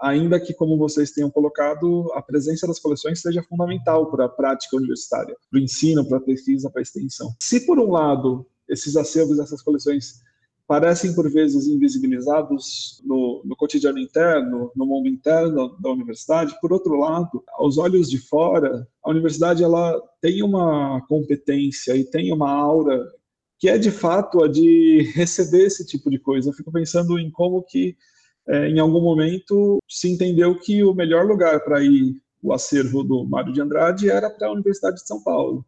[0.00, 4.76] Ainda que, como vocês tenham colocado, a presença das coleções seja fundamental para a prática
[4.76, 7.34] universitária, para o ensino, para a pesquisa, para a extensão.
[7.42, 10.20] Se, por um lado, esses acervos, essas coleções
[10.66, 16.56] parecem por vezes invisibilizados no, no, cotidiano interno, no mundo interno da universidade.
[16.60, 22.32] Por outro lado, aos olhos de fora, a universidade ela tem uma competência e tem
[22.32, 23.00] uma aura
[23.58, 26.50] que é de fato a de receber esse tipo de coisa.
[26.50, 27.96] Eu fico pensando em como que
[28.48, 33.24] é, em algum momento se entendeu que o melhor lugar para ir o acervo do
[33.24, 35.64] Mário de Andrade era para a Universidade de São Paulo.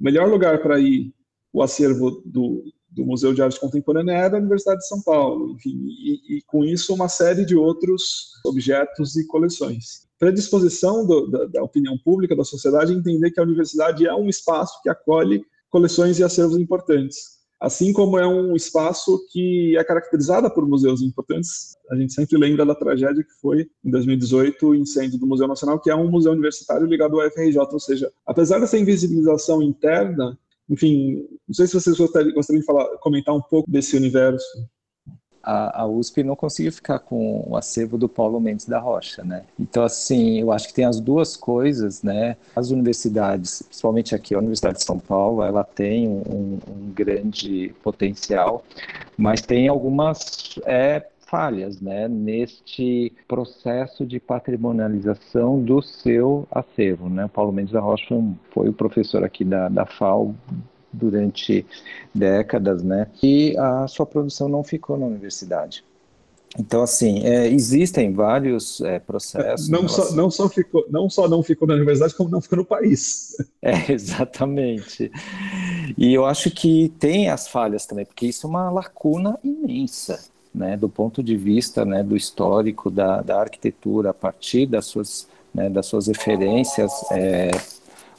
[0.00, 1.12] O melhor lugar para ir
[1.52, 5.52] o acervo do, do Museu de Arte Contemporânea era a Universidade de São Paulo.
[5.52, 10.06] Enfim, e, e com isso uma série de outros objetos e coleções.
[10.18, 14.80] Predisposição do, da, da opinião pública, da sociedade, entender que a universidade é um espaço
[14.82, 20.66] que acolhe coleções e acervos importantes assim como é um espaço que é caracterizado por
[20.66, 21.76] museus importantes.
[21.90, 25.80] A gente sempre lembra da tragédia que foi, em 2018, o incêndio do Museu Nacional,
[25.80, 30.38] que é um museu universitário ligado ao FRJ, ou seja, apesar dessa invisibilização interna,
[30.68, 34.44] enfim, não sei se vocês gostariam, de falar, comentar um pouco desse universo
[35.44, 39.42] a, a, USP não conseguiu ficar com o acervo do Paulo Mendes da Rocha, né?
[39.58, 42.36] Então, assim, eu acho que tem as duas coisas, né?
[42.56, 48.64] As universidades, principalmente aqui, a Universidade de São Paulo, ela tem um, um grande potencial,
[49.16, 52.08] mas tem algumas é, falhas, né?
[52.08, 57.28] Neste processo de patrimonialização do seu acervo, né?
[57.32, 58.14] Paulo Mendes da Rocha
[58.50, 60.34] foi o professor aqui da, da FAO
[60.94, 61.66] durante
[62.14, 63.06] décadas, né?
[63.22, 65.84] E a sua produção não ficou na universidade.
[66.58, 69.68] Então, assim, é, existem vários é, processos.
[69.68, 72.64] Não só, não, só ficou, não só não ficou na universidade, como não ficou no
[72.64, 73.36] país.
[73.60, 75.10] É, exatamente.
[75.96, 80.22] E eu acho que tem as falhas também, porque isso é uma lacuna imensa,
[80.54, 85.26] né, do ponto de vista né, do histórico da, da arquitetura, a partir das suas,
[85.54, 87.52] né, das suas referências é,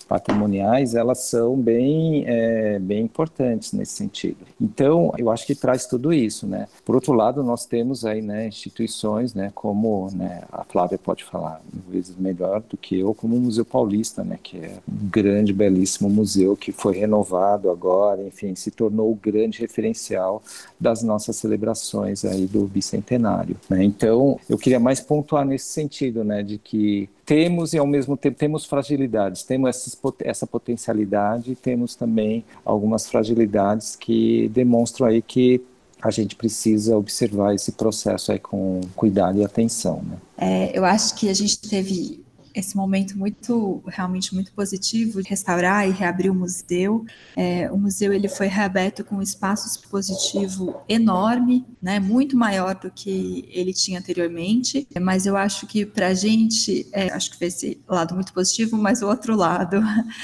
[0.07, 4.37] patrimoniais, elas são bem, é, bem importantes nesse sentido.
[4.59, 6.67] Então, eu acho que traz tudo isso, né?
[6.83, 11.61] Por outro lado, nós temos aí, né, instituições, né, como, né, a Flávia pode falar
[11.89, 16.09] vezes melhor do que eu, como o Museu Paulista, né, que é um grande, belíssimo
[16.09, 20.41] museu que foi renovado agora, enfim, se tornou o grande referencial
[20.79, 23.83] das nossas celebrações aí do bicentenário, né?
[23.83, 28.37] Então, eu queria mais pontuar nesse sentido, né, de que temos e ao mesmo tempo
[28.37, 35.61] temos fragilidades, temos essas, essa potencialidade, temos também algumas fragilidades que demonstram aí que
[36.01, 40.17] a gente precisa observar esse processo aí com cuidado e atenção, né?
[40.37, 42.24] É, eu acho que a gente teve
[42.55, 47.05] esse momento muito, realmente muito positivo de restaurar e reabrir o museu.
[47.35, 52.89] É, o museu ele foi reaberto com um espaço expositivo enorme, né, muito maior do
[52.89, 54.87] que ele tinha anteriormente.
[55.01, 58.77] Mas eu acho que para a gente, é, acho que foi esse lado muito positivo,
[58.77, 59.81] mas o outro lado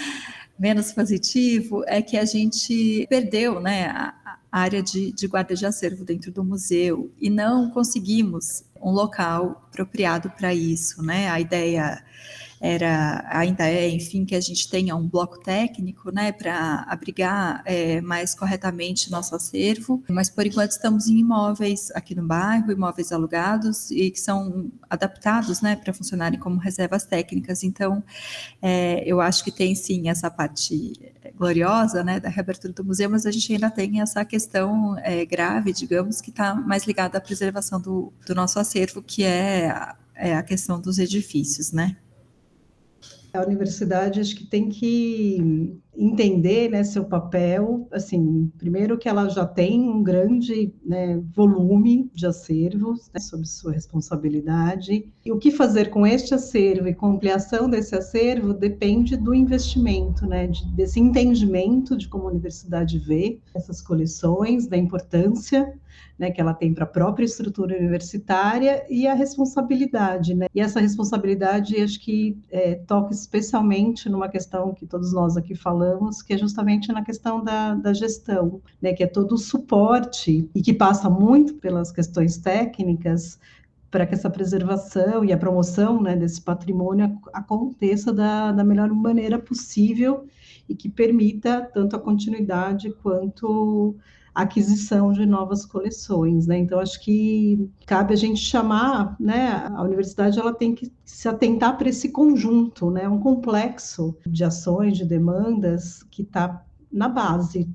[0.58, 4.14] menos positivo é que a gente perdeu, né, a,
[4.52, 10.30] área de, de guarda de acervo dentro do museu e não conseguimos um local apropriado
[10.32, 11.30] para isso, né?
[11.30, 12.04] A ideia
[12.62, 18.00] era, ainda é, enfim, que a gente tenha um bloco técnico, né, para abrigar é,
[18.02, 23.90] mais corretamente nosso acervo, mas por enquanto estamos em imóveis aqui no bairro, imóveis alugados
[23.90, 27.64] e que são adaptados, né, para funcionarem como reservas técnicas.
[27.64, 28.04] Então,
[28.62, 30.94] é, eu acho que tem sim essa parte
[31.42, 35.74] gloriosa, né, da reabertura do museu, mas a gente ainda tem essa questão é, grave,
[35.74, 40.44] digamos, que está mais ligada à preservação do, do nosso acervo, que é é a
[40.44, 41.98] questão dos edifícios, né?
[43.34, 49.46] A universidade acho que tem que entender né, seu papel, assim, primeiro que ela já
[49.46, 55.90] tem um grande né, volume de acervos né, sob sua responsabilidade, e o que fazer
[55.90, 61.00] com este acervo e com a ampliação desse acervo depende do investimento, né, de, desse
[61.00, 65.74] entendimento de como a universidade vê essas coleções, da importância
[66.18, 70.48] né, que ela tem para a própria estrutura universitária e a responsabilidade, né?
[70.54, 76.22] E essa responsabilidade, acho que é, toca especialmente numa questão que todos nós aqui falamos,
[76.22, 78.94] que é justamente na questão da, da gestão, né?
[78.94, 83.40] Que é todo o suporte e que passa muito pelas questões técnicas
[83.92, 89.38] para que essa preservação e a promoção né, desse patrimônio aconteça da, da melhor maneira
[89.38, 90.26] possível
[90.68, 93.94] e que permita tanto a continuidade quanto
[94.34, 96.58] aquisição de novas coleções, né?
[96.58, 99.50] Então acho que cabe a gente chamar, né?
[99.74, 103.08] A universidade ela tem que se atentar para esse conjunto, né?
[103.08, 107.70] Um complexo de ações, de demandas que está na base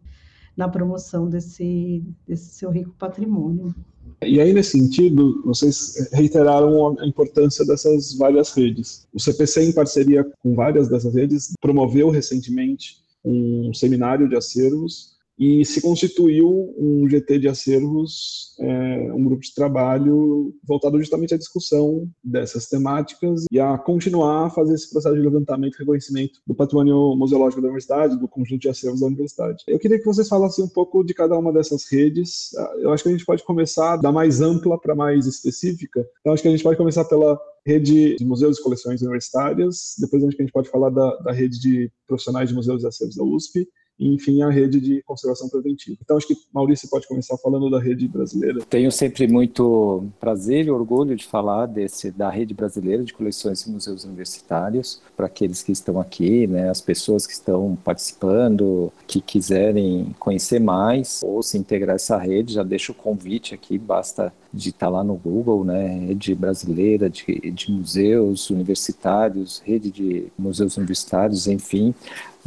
[0.56, 3.74] na promoção desse, desse seu rico patrimônio.
[4.22, 9.06] E aí, nesse sentido, vocês reiteraram a importância dessas várias redes.
[9.12, 15.64] O CPC, em parceria com várias dessas redes, promoveu recentemente um seminário de acervos e
[15.64, 22.08] se constituiu um GT de acervos, é, um grupo de trabalho voltado justamente à discussão
[22.24, 27.14] dessas temáticas e a continuar a fazer esse processo de levantamento e reconhecimento do patrimônio
[27.16, 29.62] museológico da universidade, do conjunto de acervos da universidade.
[29.66, 32.50] Eu queria que vocês falassem um pouco de cada uma dessas redes.
[32.78, 36.06] Eu acho que a gente pode começar da mais ampla para mais específica.
[36.20, 40.22] Então, acho que a gente pode começar pela rede de museus e coleções universitárias, depois
[40.22, 43.66] a gente pode falar da, da rede de profissionais de museus e acervos da USP,
[43.98, 45.96] e, enfim, a rede de conservação preventiva.
[46.02, 48.60] Então, acho que Maurício pode começar falando da rede brasileira.
[48.68, 53.70] Tenho sempre muito prazer e orgulho de falar desse da rede brasileira de coleções e
[53.70, 60.14] museus universitários para aqueles que estão aqui, né, as pessoas que estão participando, que quiserem
[60.18, 64.90] conhecer mais ou se integrar a essa rede, já deixo o convite aqui, basta digitar
[64.90, 71.94] lá no Google, né, rede brasileira de, de museus universitários, rede de museus universitários, enfim,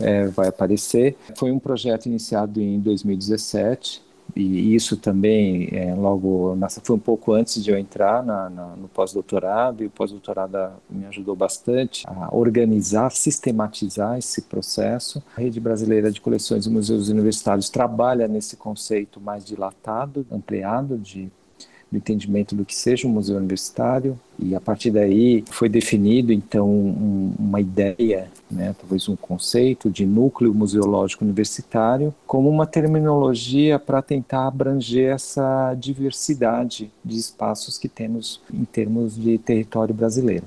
[0.02, 1.16] é, vai aparecer.
[1.36, 7.64] Foi um projeto iniciado em 2017 e isso também é, logo foi um pouco antes
[7.64, 13.12] de eu entrar na, na, no pós-doutorado e o pós-doutorado me ajudou bastante a organizar,
[13.12, 15.24] sistematizar esse processo.
[15.36, 21.32] A rede brasileira de coleções e museus universitários trabalha nesse conceito mais dilatado, ampliado de
[21.92, 26.70] do entendimento do que seja um museu universitário e a partir daí foi definido então
[26.70, 34.02] um, uma ideia, né, talvez um conceito de núcleo museológico universitário como uma terminologia para
[34.02, 40.46] tentar abranger essa diversidade de espaços que temos em termos de território brasileiro.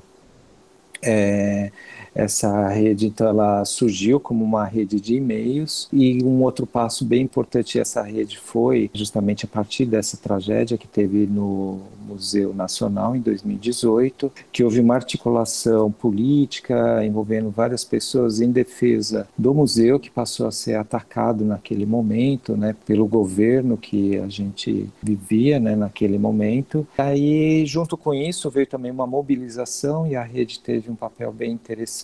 [1.04, 1.72] É,
[2.14, 7.22] essa rede, então, ela surgiu como uma rede de e-mails e um outro passo bem
[7.22, 13.20] importante dessa rede foi justamente a partir dessa tragédia que teve no Museu Nacional em
[13.20, 20.46] 2018, que houve uma articulação política envolvendo várias pessoas em defesa do museu que passou
[20.46, 26.86] a ser atacado naquele momento, né, pelo governo que a gente vivia, né, naquele momento.
[26.98, 31.52] Aí, junto com isso, veio também uma mobilização e a rede teve um papel bem
[31.52, 32.01] interessante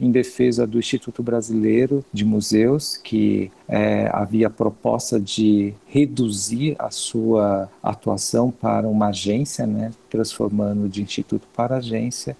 [0.00, 7.68] em defesa do Instituto Brasileiro de Museus, que é, havia proposta de reduzir a sua
[7.82, 12.36] atuação para uma agência, né, transformando de instituto para agência,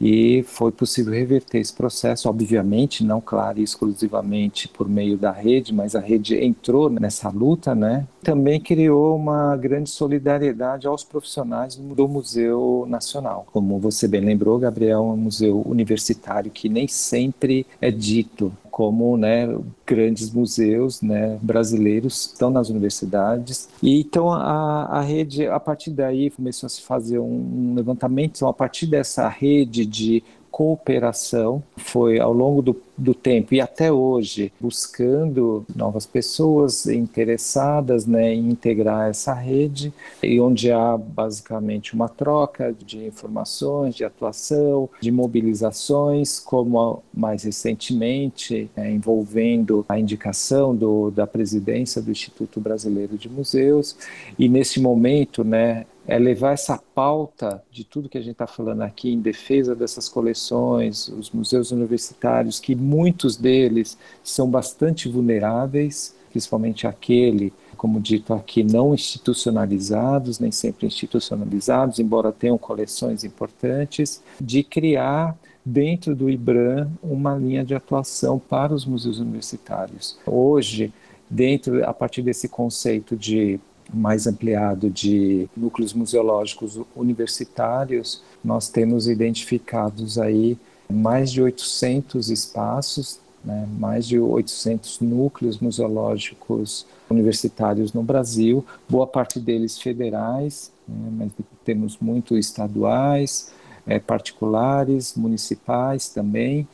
[0.00, 5.96] e foi possível reverter esse processo, obviamente, não, claro, exclusivamente por meio da rede, mas
[5.96, 8.06] a rede entrou nessa luta, né?
[8.28, 13.46] Também criou uma grande solidariedade aos profissionais do Museu Nacional.
[13.50, 19.16] Como você bem lembrou, Gabriel, é um museu universitário que nem sempre é dito como
[19.16, 19.48] né,
[19.86, 23.66] grandes museus né, brasileiros estão nas universidades.
[23.82, 28.36] E então a, a rede, a partir daí, começou a se fazer um, levantamento.
[28.36, 33.92] Então, a partir dessa rede de cooperação foi ao longo do, do tempo e até
[33.92, 39.92] hoje buscando novas pessoas interessadas né, em integrar essa rede
[40.22, 48.68] e onde há basicamente uma troca de informações, de atuação, de mobilizações, como mais recentemente
[48.76, 53.96] é, envolvendo a indicação do, da presidência do Instituto Brasileiro de Museus.
[54.38, 58.80] E nesse momento, né, é levar essa pauta de tudo que a gente está falando
[58.80, 66.86] aqui em defesa dessas coleções, os museus universitários, que muitos deles são bastante vulneráveis, principalmente
[66.86, 75.36] aquele, como dito aqui, não institucionalizados, nem sempre institucionalizados, embora tenham coleções importantes, de criar
[75.64, 80.18] dentro do IBRAM uma linha de atuação para os museus universitários.
[80.26, 80.92] Hoje,
[81.28, 83.60] dentro a partir desse conceito de
[83.92, 90.58] mais ampliado de núcleos museológicos universitários, nós temos identificados aí
[90.90, 99.38] mais de 800 espaços, né, mais de 800 núcleos museológicos universitários no Brasil, boa parte
[99.38, 101.32] deles federais, né, mas
[101.64, 103.52] temos muito estaduais,
[103.86, 106.66] é, particulares, municipais também,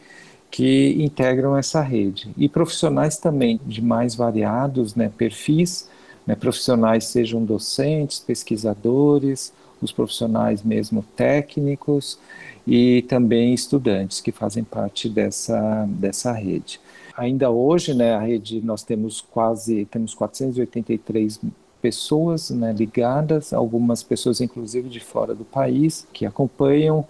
[0.50, 2.30] que integram essa rede.
[2.36, 5.88] E profissionais também de mais variados né, perfis,
[6.26, 9.52] né, profissionais sejam docentes, pesquisadores,
[9.82, 12.18] os profissionais mesmo técnicos
[12.66, 16.80] e também estudantes que fazem parte dessa, dessa rede.
[17.16, 21.40] Ainda hoje, né, a rede nós temos quase temos 483
[21.80, 27.04] pessoas né, ligadas, algumas pessoas inclusive de fora do país que acompanham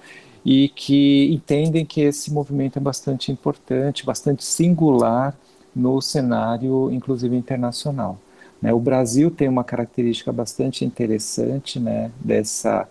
[0.45, 5.35] e que entendem que esse movimento é bastante importante, bastante singular
[5.75, 8.19] no cenário, inclusive internacional.
[8.61, 8.73] Né?
[8.73, 12.87] O Brasil tem uma característica bastante interessante né, dessa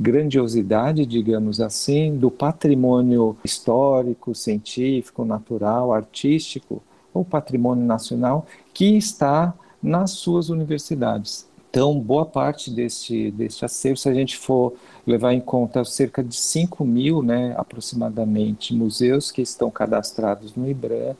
[0.00, 6.82] grandiosidade, digamos assim, do patrimônio histórico, científico, natural, artístico
[7.12, 11.46] ou patrimônio nacional que está nas suas universidades.
[11.68, 14.74] Então, boa parte deste, deste acervo, se a gente for
[15.06, 21.14] levar em conta cerca de 5 mil, né, aproximadamente, museus que estão cadastrados no IBRAM,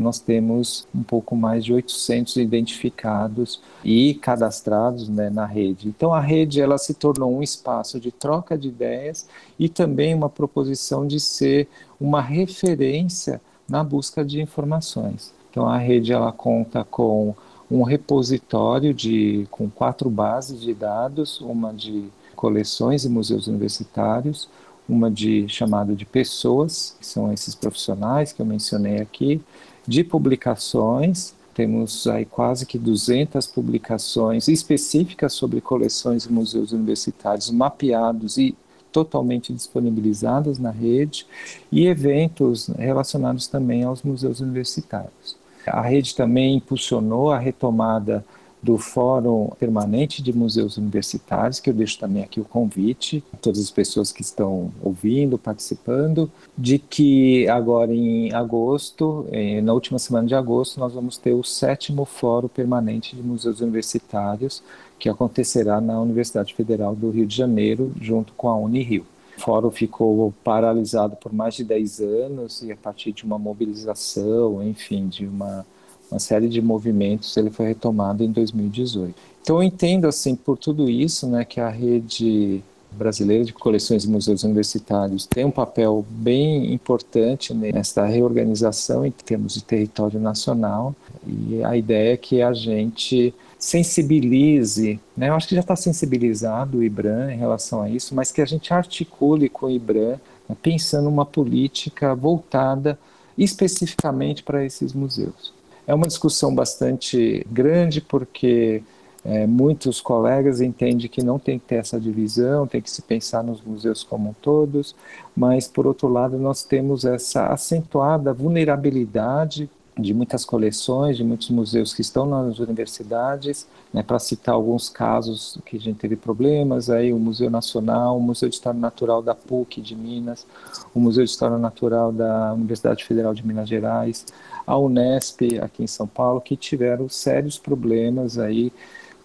[0.00, 5.88] nós temos um pouco mais de 800 identificados e cadastrados né, na rede.
[5.88, 9.28] Então a rede ela se tornou um espaço de troca de ideias
[9.58, 11.68] e também uma proposição de ser
[12.00, 15.32] uma referência na busca de informações.
[15.50, 17.34] Então a rede ela conta com
[17.70, 24.48] um repositório de com quatro bases de dados, uma de coleções e museus universitários,
[24.88, 29.40] uma de chamado de pessoas, que são esses profissionais que eu mencionei aqui,
[29.86, 38.38] de publicações, temos aí quase que 200 publicações específicas sobre coleções e museus universitários mapeados
[38.38, 38.54] e
[38.92, 41.26] totalmente disponibilizadas na rede,
[41.70, 45.36] e eventos relacionados também aos museus universitários.
[45.66, 48.24] A rede também impulsionou a retomada
[48.62, 53.58] do Fórum Permanente de Museus Universitários, que eu deixo também aqui o convite a todas
[53.58, 60.28] as pessoas que estão ouvindo, participando, de que agora em agosto, eh, na última semana
[60.28, 64.62] de agosto, nós vamos ter o sétimo Fórum Permanente de Museus Universitários,
[64.98, 69.06] que acontecerá na Universidade Federal do Rio de Janeiro, junto com a Unirio.
[69.38, 74.62] O fórum ficou paralisado por mais de 10 anos e a partir de uma mobilização,
[74.62, 75.64] enfim, de uma
[76.10, 79.14] uma série de movimentos, ele foi retomado em 2018.
[79.42, 84.10] Então eu entendo assim por tudo isso, né, que a rede brasileira de coleções e
[84.10, 90.94] museus universitários tem um papel bem importante nessa reorganização em termos de território nacional
[91.26, 95.28] e a ideia é que a gente sensibilize, né?
[95.28, 98.46] eu acho que já está sensibilizado o IBRAM em relação a isso, mas que a
[98.46, 102.98] gente articule com o IBRAM né, pensando uma política voltada
[103.36, 105.52] especificamente para esses museus.
[105.86, 108.82] É uma discussão bastante grande porque
[109.24, 113.42] é, muitos colegas entendem que não tem que ter essa divisão, tem que se pensar
[113.42, 114.94] nos museus como todos,
[115.36, 119.68] mas por outro lado nós temos essa acentuada vulnerabilidade
[120.00, 125.58] de muitas coleções, de muitos museus que estão nas universidades, né, para citar alguns casos
[125.64, 129.34] que a gente teve problemas, aí o Museu Nacional, o Museu de História Natural da
[129.34, 130.46] PUC de Minas,
[130.94, 134.26] o Museu de História Natural da Universidade Federal de Minas Gerais,
[134.66, 138.72] a Unesp aqui em São Paulo, que tiveram sérios problemas aí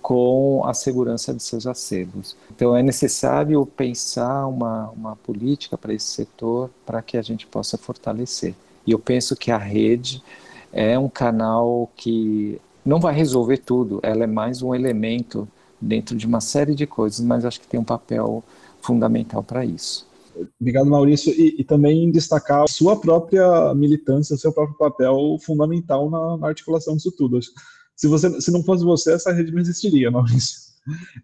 [0.01, 2.37] com a segurança de seus acervos.
[2.55, 7.75] Então é necessário pensar uma, uma política para esse setor para que a gente possa
[7.75, 8.53] fortalecer.
[8.85, 10.21] E eu penso que a rede
[10.75, 15.47] é um canal que não vai resolver tudo, ela é mais um elemento
[15.79, 18.43] dentro de uma série de coisas, mas acho que tem um papel
[18.81, 20.05] fundamental para isso.
[20.59, 21.31] Obrigado, Maurício.
[21.31, 26.97] E, e, também destacar sua própria militância, o seu próprio papel fundamental na, na, articulação
[26.97, 27.39] disso tudo.
[27.95, 30.59] Se, você, se não fosse você, essa rede não existiria, Maurício.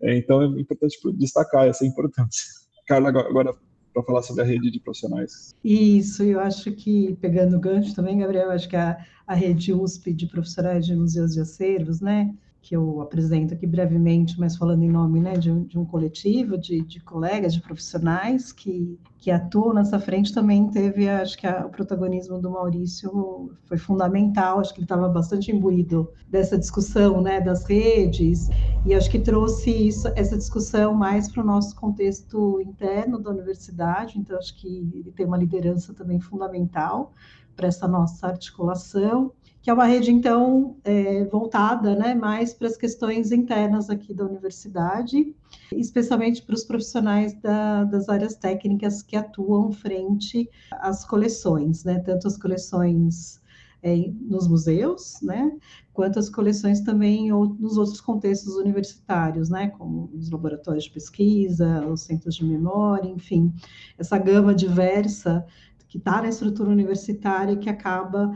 [0.02, 2.45] É, então é importante destacar essa importância.
[2.88, 3.54] Carla, agora
[3.94, 5.56] para falar sobre a rede de profissionais.
[5.64, 10.14] Isso, eu acho que, pegando o gancho também, Gabriel, acho que a, a rede USP
[10.14, 14.89] de profissionais de museus de acervos, né, que eu apresento aqui brevemente, mas falando em
[14.89, 19.74] nome né, de, um, de um coletivo de, de, colegas, de profissionais que, que atuam
[19.74, 24.80] nessa frente, também teve, acho que a, o protagonismo do Maurício foi fundamental, acho que
[24.80, 28.49] ele estava bastante imbuído dessa discussão né, das redes,
[28.86, 34.20] e acho que trouxe isso, essa discussão mais para o nosso contexto interno da universidade,
[34.20, 37.12] então acho que ele tem uma liderança também fundamental
[37.55, 42.76] para essa nossa articulação que é uma rede, então, é, voltada né, mais para as
[42.76, 45.36] questões internas aqui da universidade,
[45.72, 52.28] especialmente para os profissionais da, das áreas técnicas que atuam frente às coleções, né, tanto
[52.28, 53.39] as coleções
[53.84, 55.51] é, nos museus, né,
[55.93, 62.01] quanto as coleções também nos outros contextos universitários, né, como os laboratórios de pesquisa, os
[62.01, 63.53] centros de memória, enfim,
[63.95, 65.45] essa gama diversa
[65.88, 68.32] que está na estrutura universitária que acaba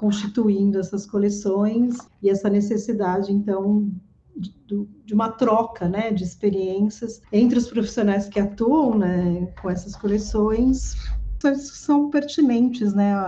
[0.00, 3.92] constituindo essas coleções e essa necessidade, então,
[4.34, 10.96] de, uma troca né, de experiências entre os profissionais que atuam né, com essas coleções
[11.56, 13.20] são pertinentes né, a,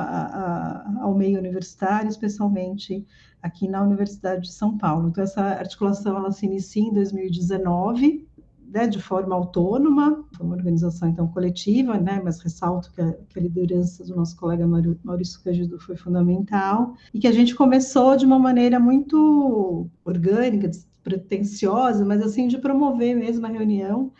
[0.96, 3.06] a, ao meio universitário, especialmente
[3.42, 5.08] aqui na Universidade de São Paulo.
[5.08, 8.26] Então, essa articulação ela se inicia em 2019
[8.72, 13.38] né, de forma autônoma, foi uma organização então coletiva, né, mas ressalto que a, que
[13.38, 14.66] a liderança do nosso colega
[15.04, 20.70] Maurício Cândido foi fundamental, e que a gente começou de uma maneira muito orgânica,
[21.02, 24.12] pretensiosa, mas assim, de promover mesmo a reunião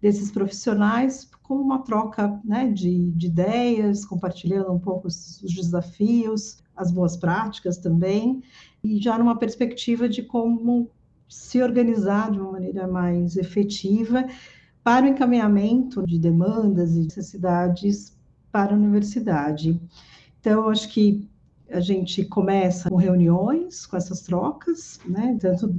[0.00, 6.62] desses profissionais como uma troca né, de, de ideias, compartilhando um pouco os, os desafios,
[6.76, 8.42] as boas práticas também,
[8.84, 10.90] e já numa perspectiva de como
[11.28, 14.26] se organizar de uma maneira mais efetiva
[14.82, 18.16] para o encaminhamento de demandas e necessidades
[18.52, 19.80] para a universidade.
[20.40, 21.28] Então, acho que
[21.70, 25.74] a gente começa com reuniões, com essas trocas, né, tanto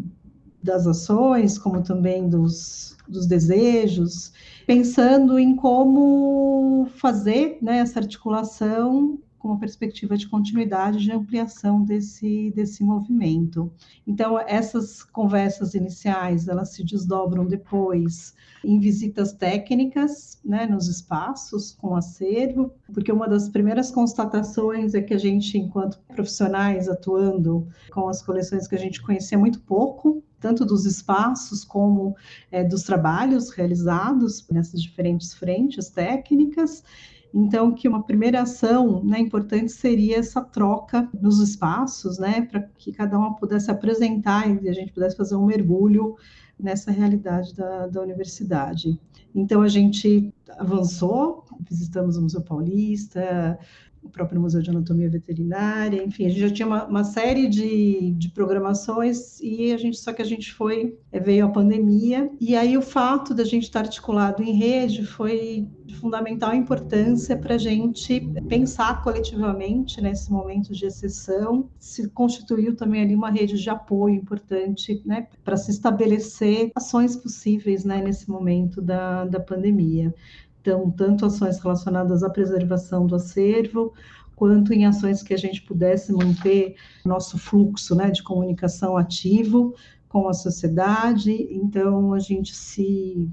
[0.62, 4.34] das ações como também dos, dos desejos,
[4.66, 9.18] pensando em como fazer né, essa articulação
[9.48, 13.72] com uma perspectiva de continuidade, de ampliação desse, desse movimento.
[14.06, 21.96] Então, essas conversas iniciais, elas se desdobram depois em visitas técnicas, né, nos espaços, com
[21.96, 28.22] acervo, porque uma das primeiras constatações é que a gente, enquanto profissionais atuando com as
[28.22, 32.16] coleções que a gente conhecia muito pouco, tanto dos espaços como
[32.52, 36.84] é, dos trabalhos realizados nessas diferentes frentes técnicas,
[37.34, 42.92] então, que uma primeira ação né, importante seria essa troca nos espaços, né, para que
[42.92, 46.16] cada uma pudesse apresentar e a gente pudesse fazer um mergulho
[46.60, 49.00] nessa realidade da, da universidade.
[49.36, 53.60] Então, a gente avançou, visitamos o Museu Paulista,
[54.08, 58.12] o próprio Museu de Anatomia Veterinária, enfim, a gente já tinha uma, uma série de,
[58.12, 62.56] de, programações e a gente só que a gente foi eh, veio a pandemia e
[62.56, 67.58] aí o fato da gente estar articulado em rede foi de fundamental importância para a
[67.58, 74.16] gente pensar coletivamente nesse momento de exceção, se constituiu também ali uma rede de apoio
[74.16, 80.14] importante, né, para se estabelecer ações possíveis, né, nesse momento da, da pandemia.
[80.68, 83.94] Então, tanto ações relacionadas à preservação do acervo,
[84.36, 89.74] quanto em ações que a gente pudesse manter nosso fluxo né, de comunicação ativo
[90.10, 91.32] com a sociedade.
[91.50, 93.30] Então, a gente se,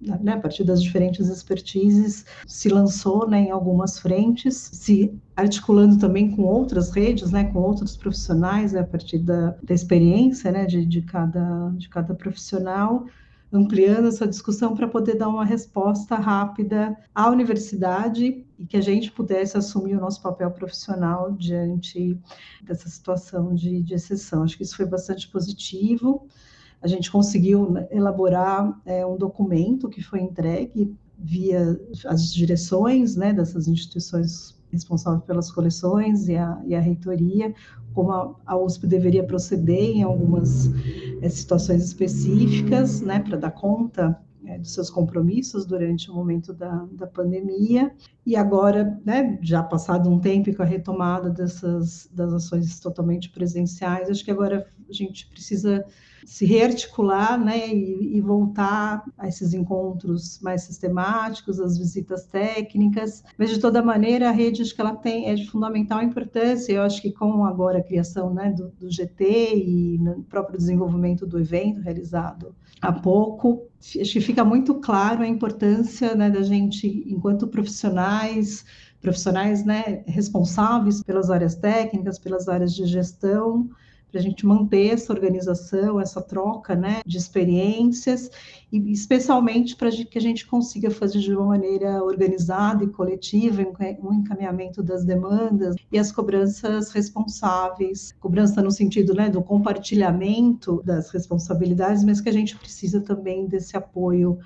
[0.00, 6.30] né, a partir das diferentes expertises, se lançou né, em algumas frentes, se articulando também
[6.30, 10.86] com outras redes, né, com outros profissionais, né, a partir da, da experiência né, de,
[10.86, 13.04] de, cada, de cada profissional,
[13.52, 19.12] ampliando essa discussão para poder dar uma resposta rápida à universidade e que a gente
[19.12, 22.18] pudesse assumir o nosso papel profissional diante
[22.62, 24.42] dessa situação de, de exceção.
[24.42, 26.26] Acho que isso foi bastante positivo.
[26.80, 33.32] A gente conseguiu né, elaborar é, um documento que foi entregue via as direções né,
[33.32, 37.54] dessas instituições responsáveis pelas coleções e a, e a reitoria,
[37.94, 40.70] como a, USP deveria proceder em algumas
[41.20, 46.86] é, situações específicas, né, para dar conta é, dos seus compromissos durante o momento da,
[46.92, 47.92] da pandemia,
[48.26, 54.10] e agora, né, já passado um tempo com a retomada dessas das ações totalmente presenciais,
[54.10, 55.84] acho que agora a gente precisa
[56.24, 63.50] se rearticular, né, e, e, voltar a esses encontros mais sistemáticos, as visitas técnicas, mas
[63.50, 66.72] de toda maneira a rede acho que ela tem é de fundamental importância.
[66.72, 71.26] Eu acho que com agora a criação, né, do, do GT e no próprio desenvolvimento
[71.26, 76.86] do evento realizado há pouco, acho que fica muito claro a importância, né, da gente
[77.06, 78.64] enquanto profissionais
[79.00, 83.68] profissionais né, responsáveis pelas áreas técnicas, pelas áreas de gestão,
[84.12, 88.30] para a gente manter essa organização, essa troca né, de experiências,
[88.70, 93.62] e especialmente para que a gente consiga fazer de uma maneira organizada e coletiva
[94.02, 98.14] um encaminhamento das demandas e as cobranças responsáveis.
[98.20, 103.76] Cobrança no sentido né, do compartilhamento das responsabilidades, mas que a gente precisa também desse
[103.76, 104.38] apoio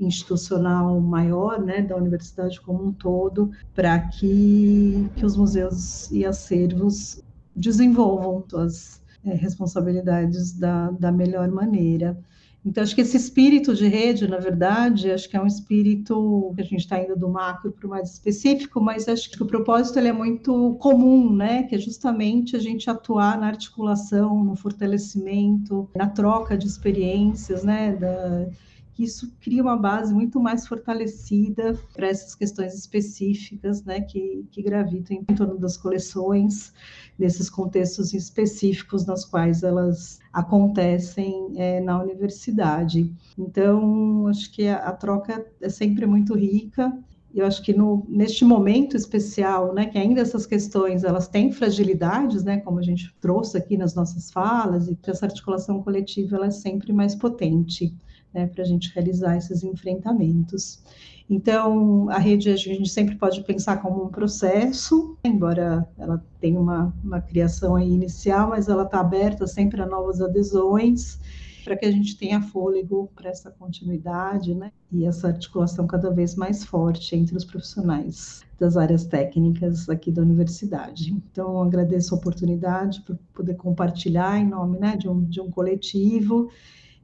[0.00, 7.22] institucional maior, né, da universidade como um todo, para que, que os museus e acervos
[7.54, 12.18] desenvolvam suas é, responsabilidades da, da melhor maneira.
[12.64, 16.60] Então, acho que esse espírito de rede, na verdade, acho que é um espírito que
[16.60, 19.98] a gente está indo do macro para o mais específico, mas acho que o propósito
[19.98, 21.64] ele é muito comum, né?
[21.64, 27.96] Que é justamente a gente atuar na articulação, no fortalecimento, na troca de experiências, né?
[27.96, 28.46] Da,
[28.94, 34.62] que isso cria uma base muito mais fortalecida para essas questões específicas, né, que, que
[34.62, 36.72] gravitam em torno das coleções,
[37.18, 43.10] nesses contextos específicos nos quais elas acontecem é, na universidade.
[43.38, 46.92] Então, acho que a, a troca é sempre muito rica,
[47.34, 52.44] eu acho que no, neste momento especial, né, que ainda essas questões elas têm fragilidades,
[52.44, 56.46] né, como a gente trouxe aqui nas nossas falas, e que essa articulação coletiva ela
[56.46, 57.96] é sempre mais potente
[58.32, 60.82] né, para a gente realizar esses enfrentamentos.
[61.28, 66.94] Então, a rede a gente sempre pode pensar como um processo, embora ela tenha uma,
[67.02, 71.18] uma criação inicial, mas ela está aberta sempre a novas adesões,
[71.64, 74.72] para que a gente tenha fôlego para essa continuidade, né?
[74.90, 80.22] E essa articulação cada vez mais forte entre os profissionais das áreas técnicas aqui da
[80.22, 81.12] universidade.
[81.12, 86.50] Então, agradeço a oportunidade por poder compartilhar em nome né, de, um, de um coletivo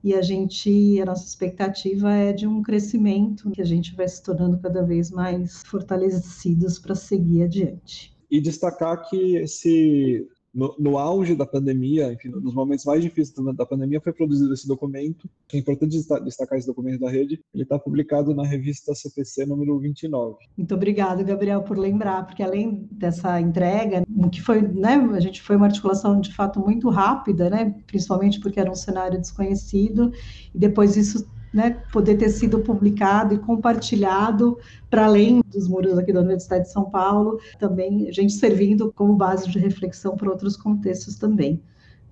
[0.03, 4.23] e a gente, a nossa expectativa é de um crescimento, que a gente vai se
[4.23, 8.17] tornando cada vez mais fortalecidos para seguir adiante.
[8.31, 13.67] E destacar que esse no, no, auge da pandemia, enfim, nos momentos mais difíceis da
[13.67, 15.29] pandemia, foi produzido esse documento.
[15.53, 17.41] É importante destacar esse documento da rede.
[17.55, 20.37] Ele está publicado na revista CPC número 29.
[20.57, 25.57] Muito obrigado, Gabriel, por lembrar, porque além dessa entrega, que foi, né, a gente foi
[25.57, 30.13] uma articulação de fato muito rápida, né, principalmente porque era um cenário desconhecido,
[30.55, 34.59] e depois isso né, poder ter sido publicado e compartilhado
[34.91, 39.15] para além dos muros aqui da Universidade de São Paulo, também a gente servindo como
[39.15, 41.63] base de reflexão para outros contextos também.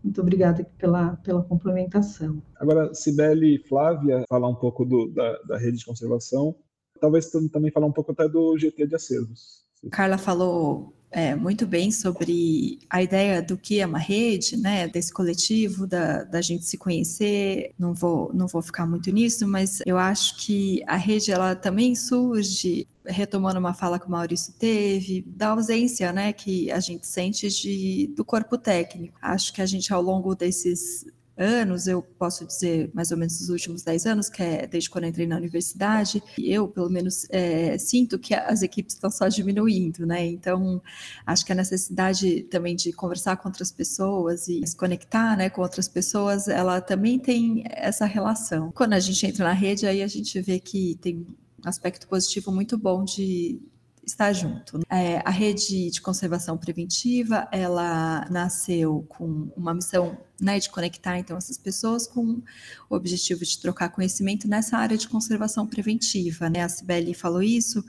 [0.03, 2.41] Muito obrigada pela, pela complementação.
[2.61, 6.55] Agora, Sibeli e Flávia, falar um pouco do, da, da rede de conservação,
[7.01, 9.67] talvez também falar um pouco até do GT de acervos.
[9.91, 15.11] Carla falou é, muito bem sobre a ideia do que é uma rede, né, desse
[15.11, 17.73] coletivo, da, da gente se conhecer.
[17.79, 21.95] Não vou, não vou ficar muito nisso, mas eu acho que a rede ela também
[21.95, 27.49] surge retomando uma fala que o Maurício teve, da ausência, né, que a gente sente
[27.49, 29.19] de, do corpo técnico.
[29.23, 31.07] Acho que a gente, ao longo desses
[31.37, 35.07] anos, eu posso dizer mais ou menos os últimos 10 anos, que é desde quando
[35.07, 40.25] entrei na universidade, eu, pelo menos, é, sinto que as equipes estão só diminuindo, né?
[40.27, 40.81] Então,
[41.27, 45.61] acho que a necessidade também de conversar com outras pessoas e se conectar né, com
[45.63, 48.73] outras pessoas, ela também tem essa relação.
[48.73, 51.27] Quando a gente entra na rede, aí a gente vê que tem
[51.65, 53.61] um aspecto positivo muito bom de
[54.07, 54.81] estar junto.
[54.89, 61.37] É, a rede de conservação preventiva, ela nasceu com uma missão né, de conectar então
[61.37, 62.43] essas pessoas com
[62.89, 66.51] o objetivo de trocar conhecimento nessa área de conservação preventiva.
[66.51, 66.63] Né?
[66.63, 67.85] A Sibeli falou isso.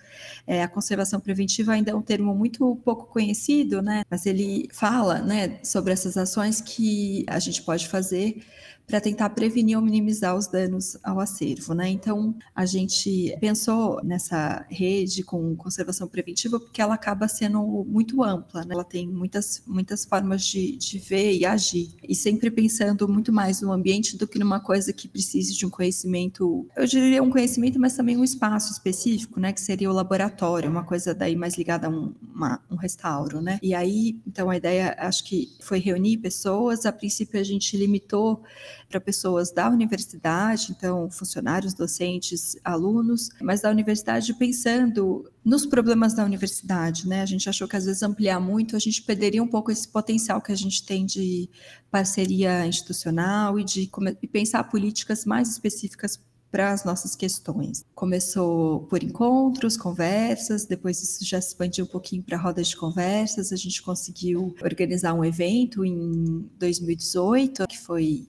[0.46, 4.04] É, a conservação preventiva ainda é um termo muito pouco conhecido, né?
[4.10, 8.44] mas ele fala né, sobre essas ações que a gente pode fazer
[8.88, 11.90] para tentar prevenir ou minimizar os danos ao acervo, né?
[11.90, 18.64] Então, a gente pensou nessa rede com conservação preventiva porque ela acaba sendo muito ampla,
[18.64, 18.74] né?
[18.74, 23.62] Ela tem muitas, muitas formas de, de ver e agir, e sempre pensando muito mais
[23.62, 27.80] no ambiente do que numa coisa que precise de um conhecimento, eu diria um conhecimento,
[27.80, 29.52] mas também um espaço específico, né?
[29.52, 33.58] Que seria o laboratório, uma coisa daí mais ligada a um, uma, um restauro, né?
[33.62, 38.44] E aí, então, a ideia, acho que foi reunir pessoas, a princípio a gente limitou
[38.88, 46.26] para pessoas da universidade, então funcionários, docentes, alunos, mas da universidade pensando nos problemas da
[46.26, 47.22] universidade, né?
[47.22, 50.42] A gente achou que às vezes ampliar muito, a gente perderia um pouco esse potencial
[50.42, 51.50] que a gente tem de
[51.90, 53.90] parceria institucional e de
[54.22, 56.20] e pensar políticas mais específicas
[56.52, 57.86] para as nossas questões.
[57.96, 63.54] Começou por encontros, conversas, depois isso já se expandiu um pouquinho para rodas de conversas.
[63.54, 68.28] A gente conseguiu organizar um evento em 2018, que foi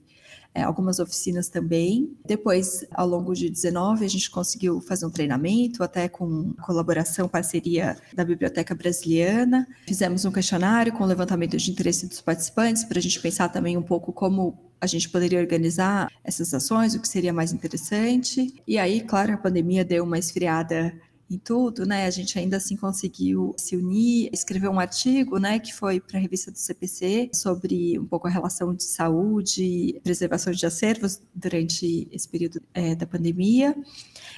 [0.53, 2.17] é, algumas oficinas também.
[2.25, 7.97] Depois, ao longo de 19, a gente conseguiu fazer um treinamento, até com colaboração, parceria
[8.13, 9.67] da Biblioteca Brasiliana.
[9.87, 13.83] Fizemos um questionário com levantamento de interesse dos participantes, para a gente pensar também um
[13.83, 18.53] pouco como a gente poderia organizar essas ações, o que seria mais interessante.
[18.65, 20.93] E aí, claro, a pandemia deu uma esfriada
[21.29, 22.05] em tudo, né?
[22.05, 26.21] A gente ainda assim conseguiu se unir, escrever um artigo, né, que foi para a
[26.21, 32.27] revista do CPC sobre um pouco a relação de saúde, preservação de acervos durante esse
[32.27, 33.75] período é, da pandemia.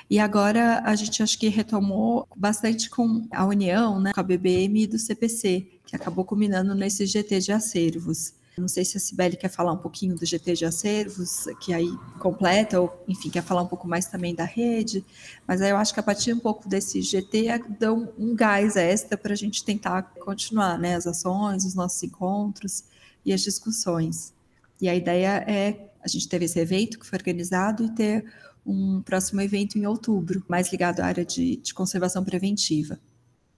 [0.10, 4.86] E agora a gente acho que retomou bastante com a união, né, com a BBM
[4.88, 8.34] do CPC, que acabou culminando nesse GT de acervos.
[8.58, 11.90] Não sei se a Sibeli quer falar um pouquinho do GT de acervos, que aí
[12.20, 15.06] completa, ou enfim, quer falar um pouco mais também da rede,
[15.48, 17.48] mas aí eu acho que a partir um pouco desse GT
[17.80, 22.84] dão um gás extra para a gente tentar continuar né, as ações, os nossos encontros
[23.26, 24.34] e as discussões.
[24.82, 28.26] E a ideia é, a gente teve esse evento que foi organizado e ter
[28.66, 33.00] um próximo evento em outubro, mais ligado à área de, de conservação preventiva.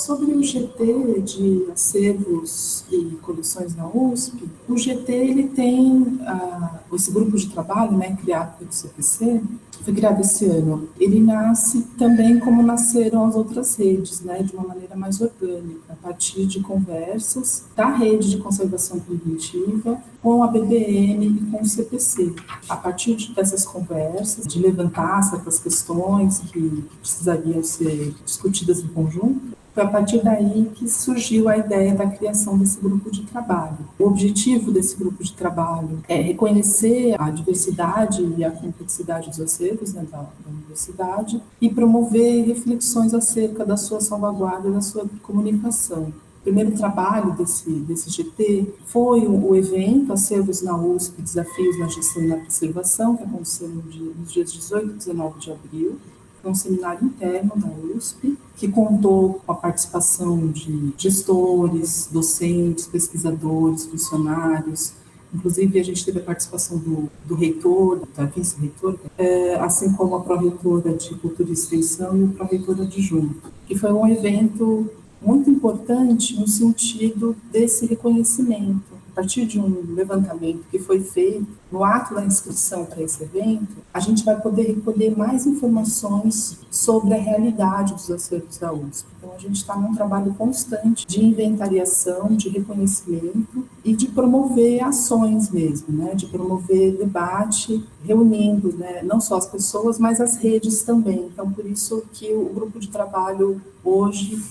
[0.03, 7.09] Sobre o GT de acervos e coleções na USP, o GT ele tem uh, esse
[7.09, 9.41] grupo de trabalho, né, criado pelo CPC,
[9.81, 10.89] foi criado esse ano.
[10.99, 15.95] Ele nasce também como nasceram as outras redes, né, de uma maneira mais orgânica, a
[15.95, 22.35] partir de conversas da rede de conservação preventiva com a BBM e com o CPC.
[22.67, 29.83] A partir dessas conversas, de levantar certas questões que precisariam ser discutidas em conjunto, Foi
[29.83, 33.79] a partir daí que surgiu a ideia da criação desse grupo de trabalho.
[33.97, 39.93] O objetivo desse grupo de trabalho é reconhecer a diversidade e a complexidade dos acervos
[39.93, 46.13] né, da, da universidade e promover reflexões acerca da sua salvaguarda e da sua comunicação.
[46.39, 52.21] O primeiro trabalho desse, desse GT foi o, evento Acervos na USP, Desafios na Gestão
[52.21, 55.97] e na Preservação, que aconteceu no dia, nos dias 18 e 19 de abril.
[56.43, 64.93] Um seminário interno da USP, que contou com a participação de gestores, docentes, pesquisadores, funcionários,
[65.33, 70.21] Inclusive, a gente teve a participação do, do reitor, da vice-reitora, é, assim como a
[70.21, 74.87] pró-reitora de Cultura e Extensão e o pró-reitor adjunto, que foi um evento
[75.19, 78.92] muito importante no sentido desse reconhecimento.
[79.13, 83.77] A partir de um levantamento que foi feito no ato da inscrição para esse evento,
[83.93, 89.05] a gente vai poder recolher mais informações sobre a realidade dos acervos da USP.
[89.19, 95.51] Então, a gente está num trabalho constante de inventariação, de reconhecimento e de promover ações
[95.51, 96.15] mesmo, né?
[96.15, 99.03] de promover debate, reunindo né?
[99.03, 101.29] não só as pessoas, mas as redes também.
[101.31, 104.43] Então, por isso que o grupo de trabalho hoje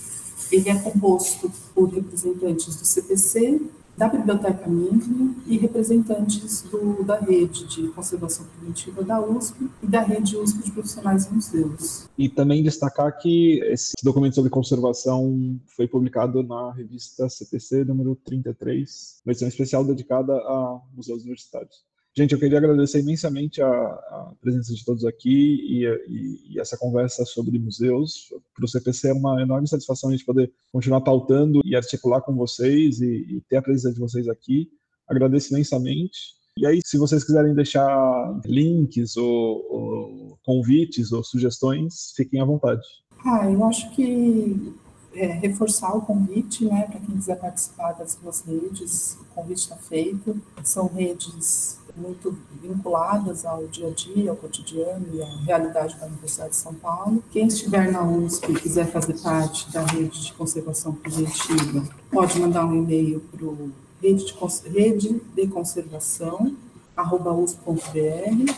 [0.52, 3.60] ele é composto por representantes do CPC,
[3.96, 10.00] da Biblioteca Minkling e representantes do, da rede de conservação preventiva da USP e da
[10.00, 12.08] rede USP de profissionais e museus.
[12.16, 19.20] E também destacar que esse documento sobre conservação foi publicado na revista CPC número 33,
[19.24, 21.91] uma edição especial dedicada a museus universitários.
[22.14, 26.76] Gente, eu queria agradecer imensamente a, a presença de todos aqui e, e, e essa
[26.76, 28.28] conversa sobre museus.
[28.54, 32.34] Para o CPC é uma enorme satisfação a gente poder continuar pautando e articular com
[32.34, 34.68] vocês e, e ter a presença de vocês aqui.
[35.08, 36.34] Agradeço imensamente.
[36.58, 42.82] E aí, se vocês quiserem deixar links ou, ou convites ou sugestões, fiquem à vontade.
[43.24, 44.74] Ah, eu acho que
[45.14, 49.76] é, reforçar o convite, né, para quem quiser participar das duas redes, o convite está
[49.76, 50.40] feito.
[50.62, 56.50] São redes muito vinculadas ao dia a dia, ao cotidiano e à realidade da Universidade
[56.50, 57.22] de São Paulo.
[57.30, 62.64] Quem estiver na USP e quiser fazer parte da rede de conservação preventiva, pode mandar
[62.64, 66.56] um e-mail para o rede de, rede de conservação
[66.96, 68.52] usp.br,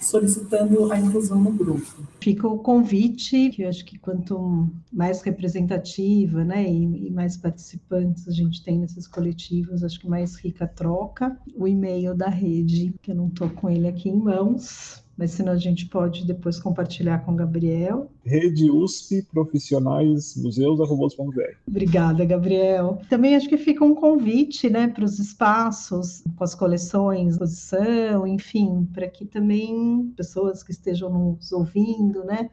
[0.00, 2.06] solicitando a inclusão no grupo.
[2.20, 8.28] Fica o convite, que eu acho que quanto mais representativa, né, e, e, mais participantes
[8.28, 11.36] a gente tem nesses coletivos, acho que mais rica troca.
[11.56, 15.52] O e-mail da rede, que eu não estou com ele aqui em mãos, mas senão
[15.52, 18.10] a gente pode depois compartilhar com o Gabriel.
[18.24, 21.40] Rede USP Profissionais Museus.br.
[21.68, 23.02] Obrigada, Gabriel.
[23.10, 28.88] Também acho que fica um convite né, para os espaços, com as coleções, exposição, enfim,
[28.94, 32.48] para que também pessoas que estejam nos ouvindo, né?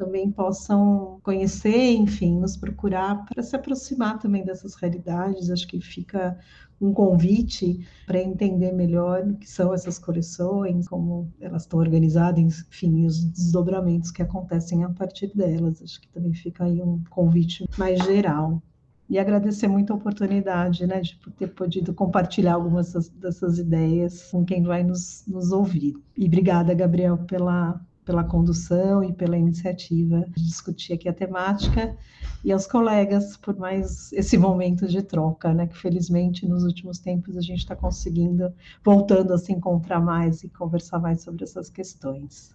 [0.00, 5.50] Também possam conhecer, enfim, nos procurar para se aproximar também dessas realidades.
[5.50, 6.38] Acho que fica
[6.80, 13.04] um convite para entender melhor o que são essas coleções, como elas estão organizadas, enfim,
[13.04, 15.82] os desdobramentos que acontecem a partir delas.
[15.82, 18.62] Acho que também fica aí um convite mais geral.
[19.06, 24.44] E agradecer muito a oportunidade, né, de ter podido compartilhar algumas dessas, dessas ideias com
[24.44, 25.94] quem vai nos, nos ouvir.
[26.16, 31.96] E obrigada, Gabriel, pela pela condução e pela iniciativa de discutir aqui a temática
[32.44, 35.66] e aos colegas por mais esse momento de troca, né?
[35.66, 38.52] Que felizmente nos últimos tempos a gente está conseguindo
[38.84, 42.54] voltando a se encontrar mais e conversar mais sobre essas questões.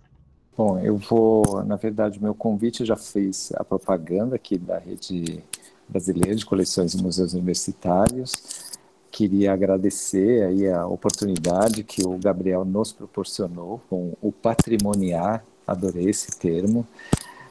[0.57, 5.43] Bom, eu vou, na verdade, meu convite já fez a propaganda aqui da rede
[5.87, 8.74] brasileira de coleções e museus universitários
[9.15, 16.37] queria agradecer aí a oportunidade que o Gabriel nos proporcionou com o patrimoniar, adorei esse
[16.37, 16.85] termo.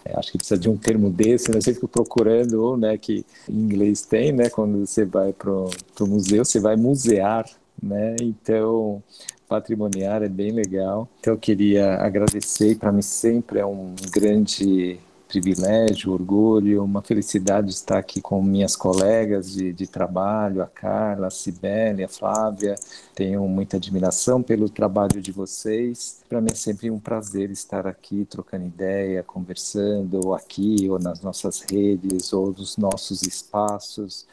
[0.04, 1.62] É, acho que precisa de um termo desse, né?
[1.62, 6.60] Sempre procurando, né, que em inglês tem, né, quando você vai para o museu, você
[6.60, 7.46] vai musear,
[7.82, 9.02] né, então
[9.48, 11.08] patrimoniar é bem legal.
[11.18, 15.00] Então eu queria agradecer, para mim sempre é um grande
[15.40, 21.30] privilégio, orgulho, uma felicidade estar aqui com minhas colegas de, de trabalho, a Carla, a
[21.30, 22.76] Cibele, a Flávia.
[23.16, 26.20] Tenho muita admiração pelo trabalho de vocês.
[26.28, 31.62] Para mim é sempre um prazer estar aqui trocando ideia, conversando, aqui, ou nas nossas
[31.68, 34.26] redes, ou nos nossos espaços.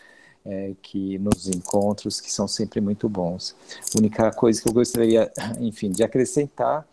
[0.43, 3.55] É, que nos encontros que são sempre muito bons.
[3.93, 6.83] A única coisa que eu gostaria, enfim, de acrescentar,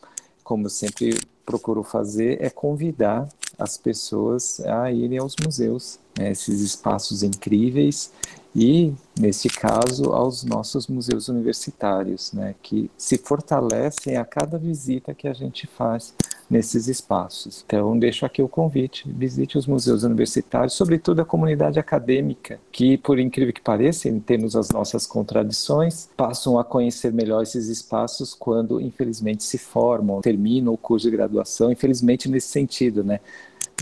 [0.48, 3.28] como eu sempre procuro fazer, é convidar
[3.58, 8.10] as pessoas a irem aos museus, né, esses espaços incríveis
[8.56, 15.28] e, nesse caso, aos nossos museus universitários, né, que se fortalecem a cada visita que
[15.28, 16.14] a gente faz
[16.50, 17.62] nesses espaços.
[17.66, 23.18] Então, deixo aqui o convite: visite os museus universitários, sobretudo a comunidade acadêmica, que, por
[23.18, 29.44] incrível que pareça, temos as nossas contradições, passam a conhecer melhor esses espaços quando, infelizmente,
[29.44, 33.20] se formam, terminam o curso de graduação, infelizmente, nesse sentido, né?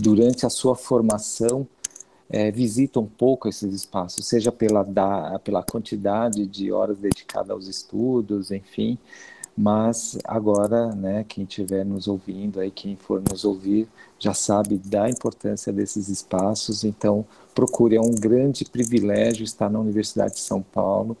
[0.01, 1.67] Durante a sua formação,
[2.29, 7.67] é, visita um pouco esses espaços, seja pela, da, pela quantidade de horas dedicadas aos
[7.67, 8.97] estudos, enfim,
[9.57, 13.87] mas agora, né, quem estiver nos ouvindo aí, quem for nos ouvir,
[14.19, 20.35] já sabe da importância desses espaços, então procure, é um grande privilégio estar na Universidade
[20.35, 21.17] de São Paulo,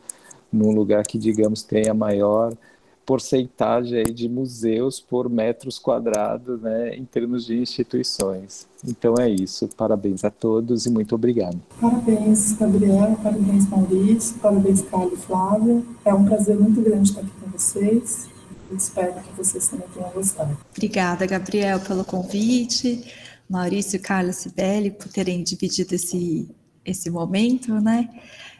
[0.53, 2.53] num lugar que, digamos, tenha maior
[3.07, 8.67] porcentagem aí de museus por metros quadrados, né, em termos de instituições.
[8.85, 9.67] Então é isso.
[9.77, 11.57] Parabéns a todos e muito obrigado.
[11.79, 13.17] Parabéns, Gabriel.
[13.23, 14.37] Parabéns, Maurício.
[14.39, 15.81] Parabéns, Carlos e Flávia.
[16.03, 18.29] É um prazer muito grande estar aqui vocês.
[18.71, 20.57] espero que vocês também tenham gostado.
[20.75, 23.03] Obrigada, Gabriel, pelo convite.
[23.49, 26.49] Maurício, Carlos Sibeli, por terem dividido esse,
[26.85, 28.09] esse momento, né?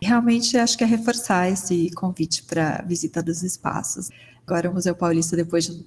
[0.02, 4.10] Realmente acho que é reforçar esse convite para visita dos espaços.
[4.46, 5.86] Agora o Museu Paulista, depois de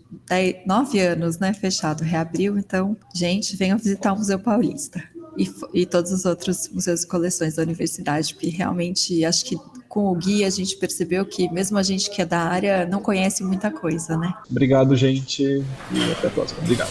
[0.66, 2.58] nove anos, né, fechado, reabriu.
[2.58, 5.02] Então, gente, venham visitar o Museu Paulista
[5.36, 9.56] e, e todos os outros museus e coleções da universidade, porque realmente acho que
[9.88, 13.00] com o guia a gente percebeu que mesmo a gente que é da área não
[13.00, 14.32] conhece muita coisa, né?
[14.48, 16.60] Obrigado, gente, e até a próxima.
[16.60, 16.90] Obrigado.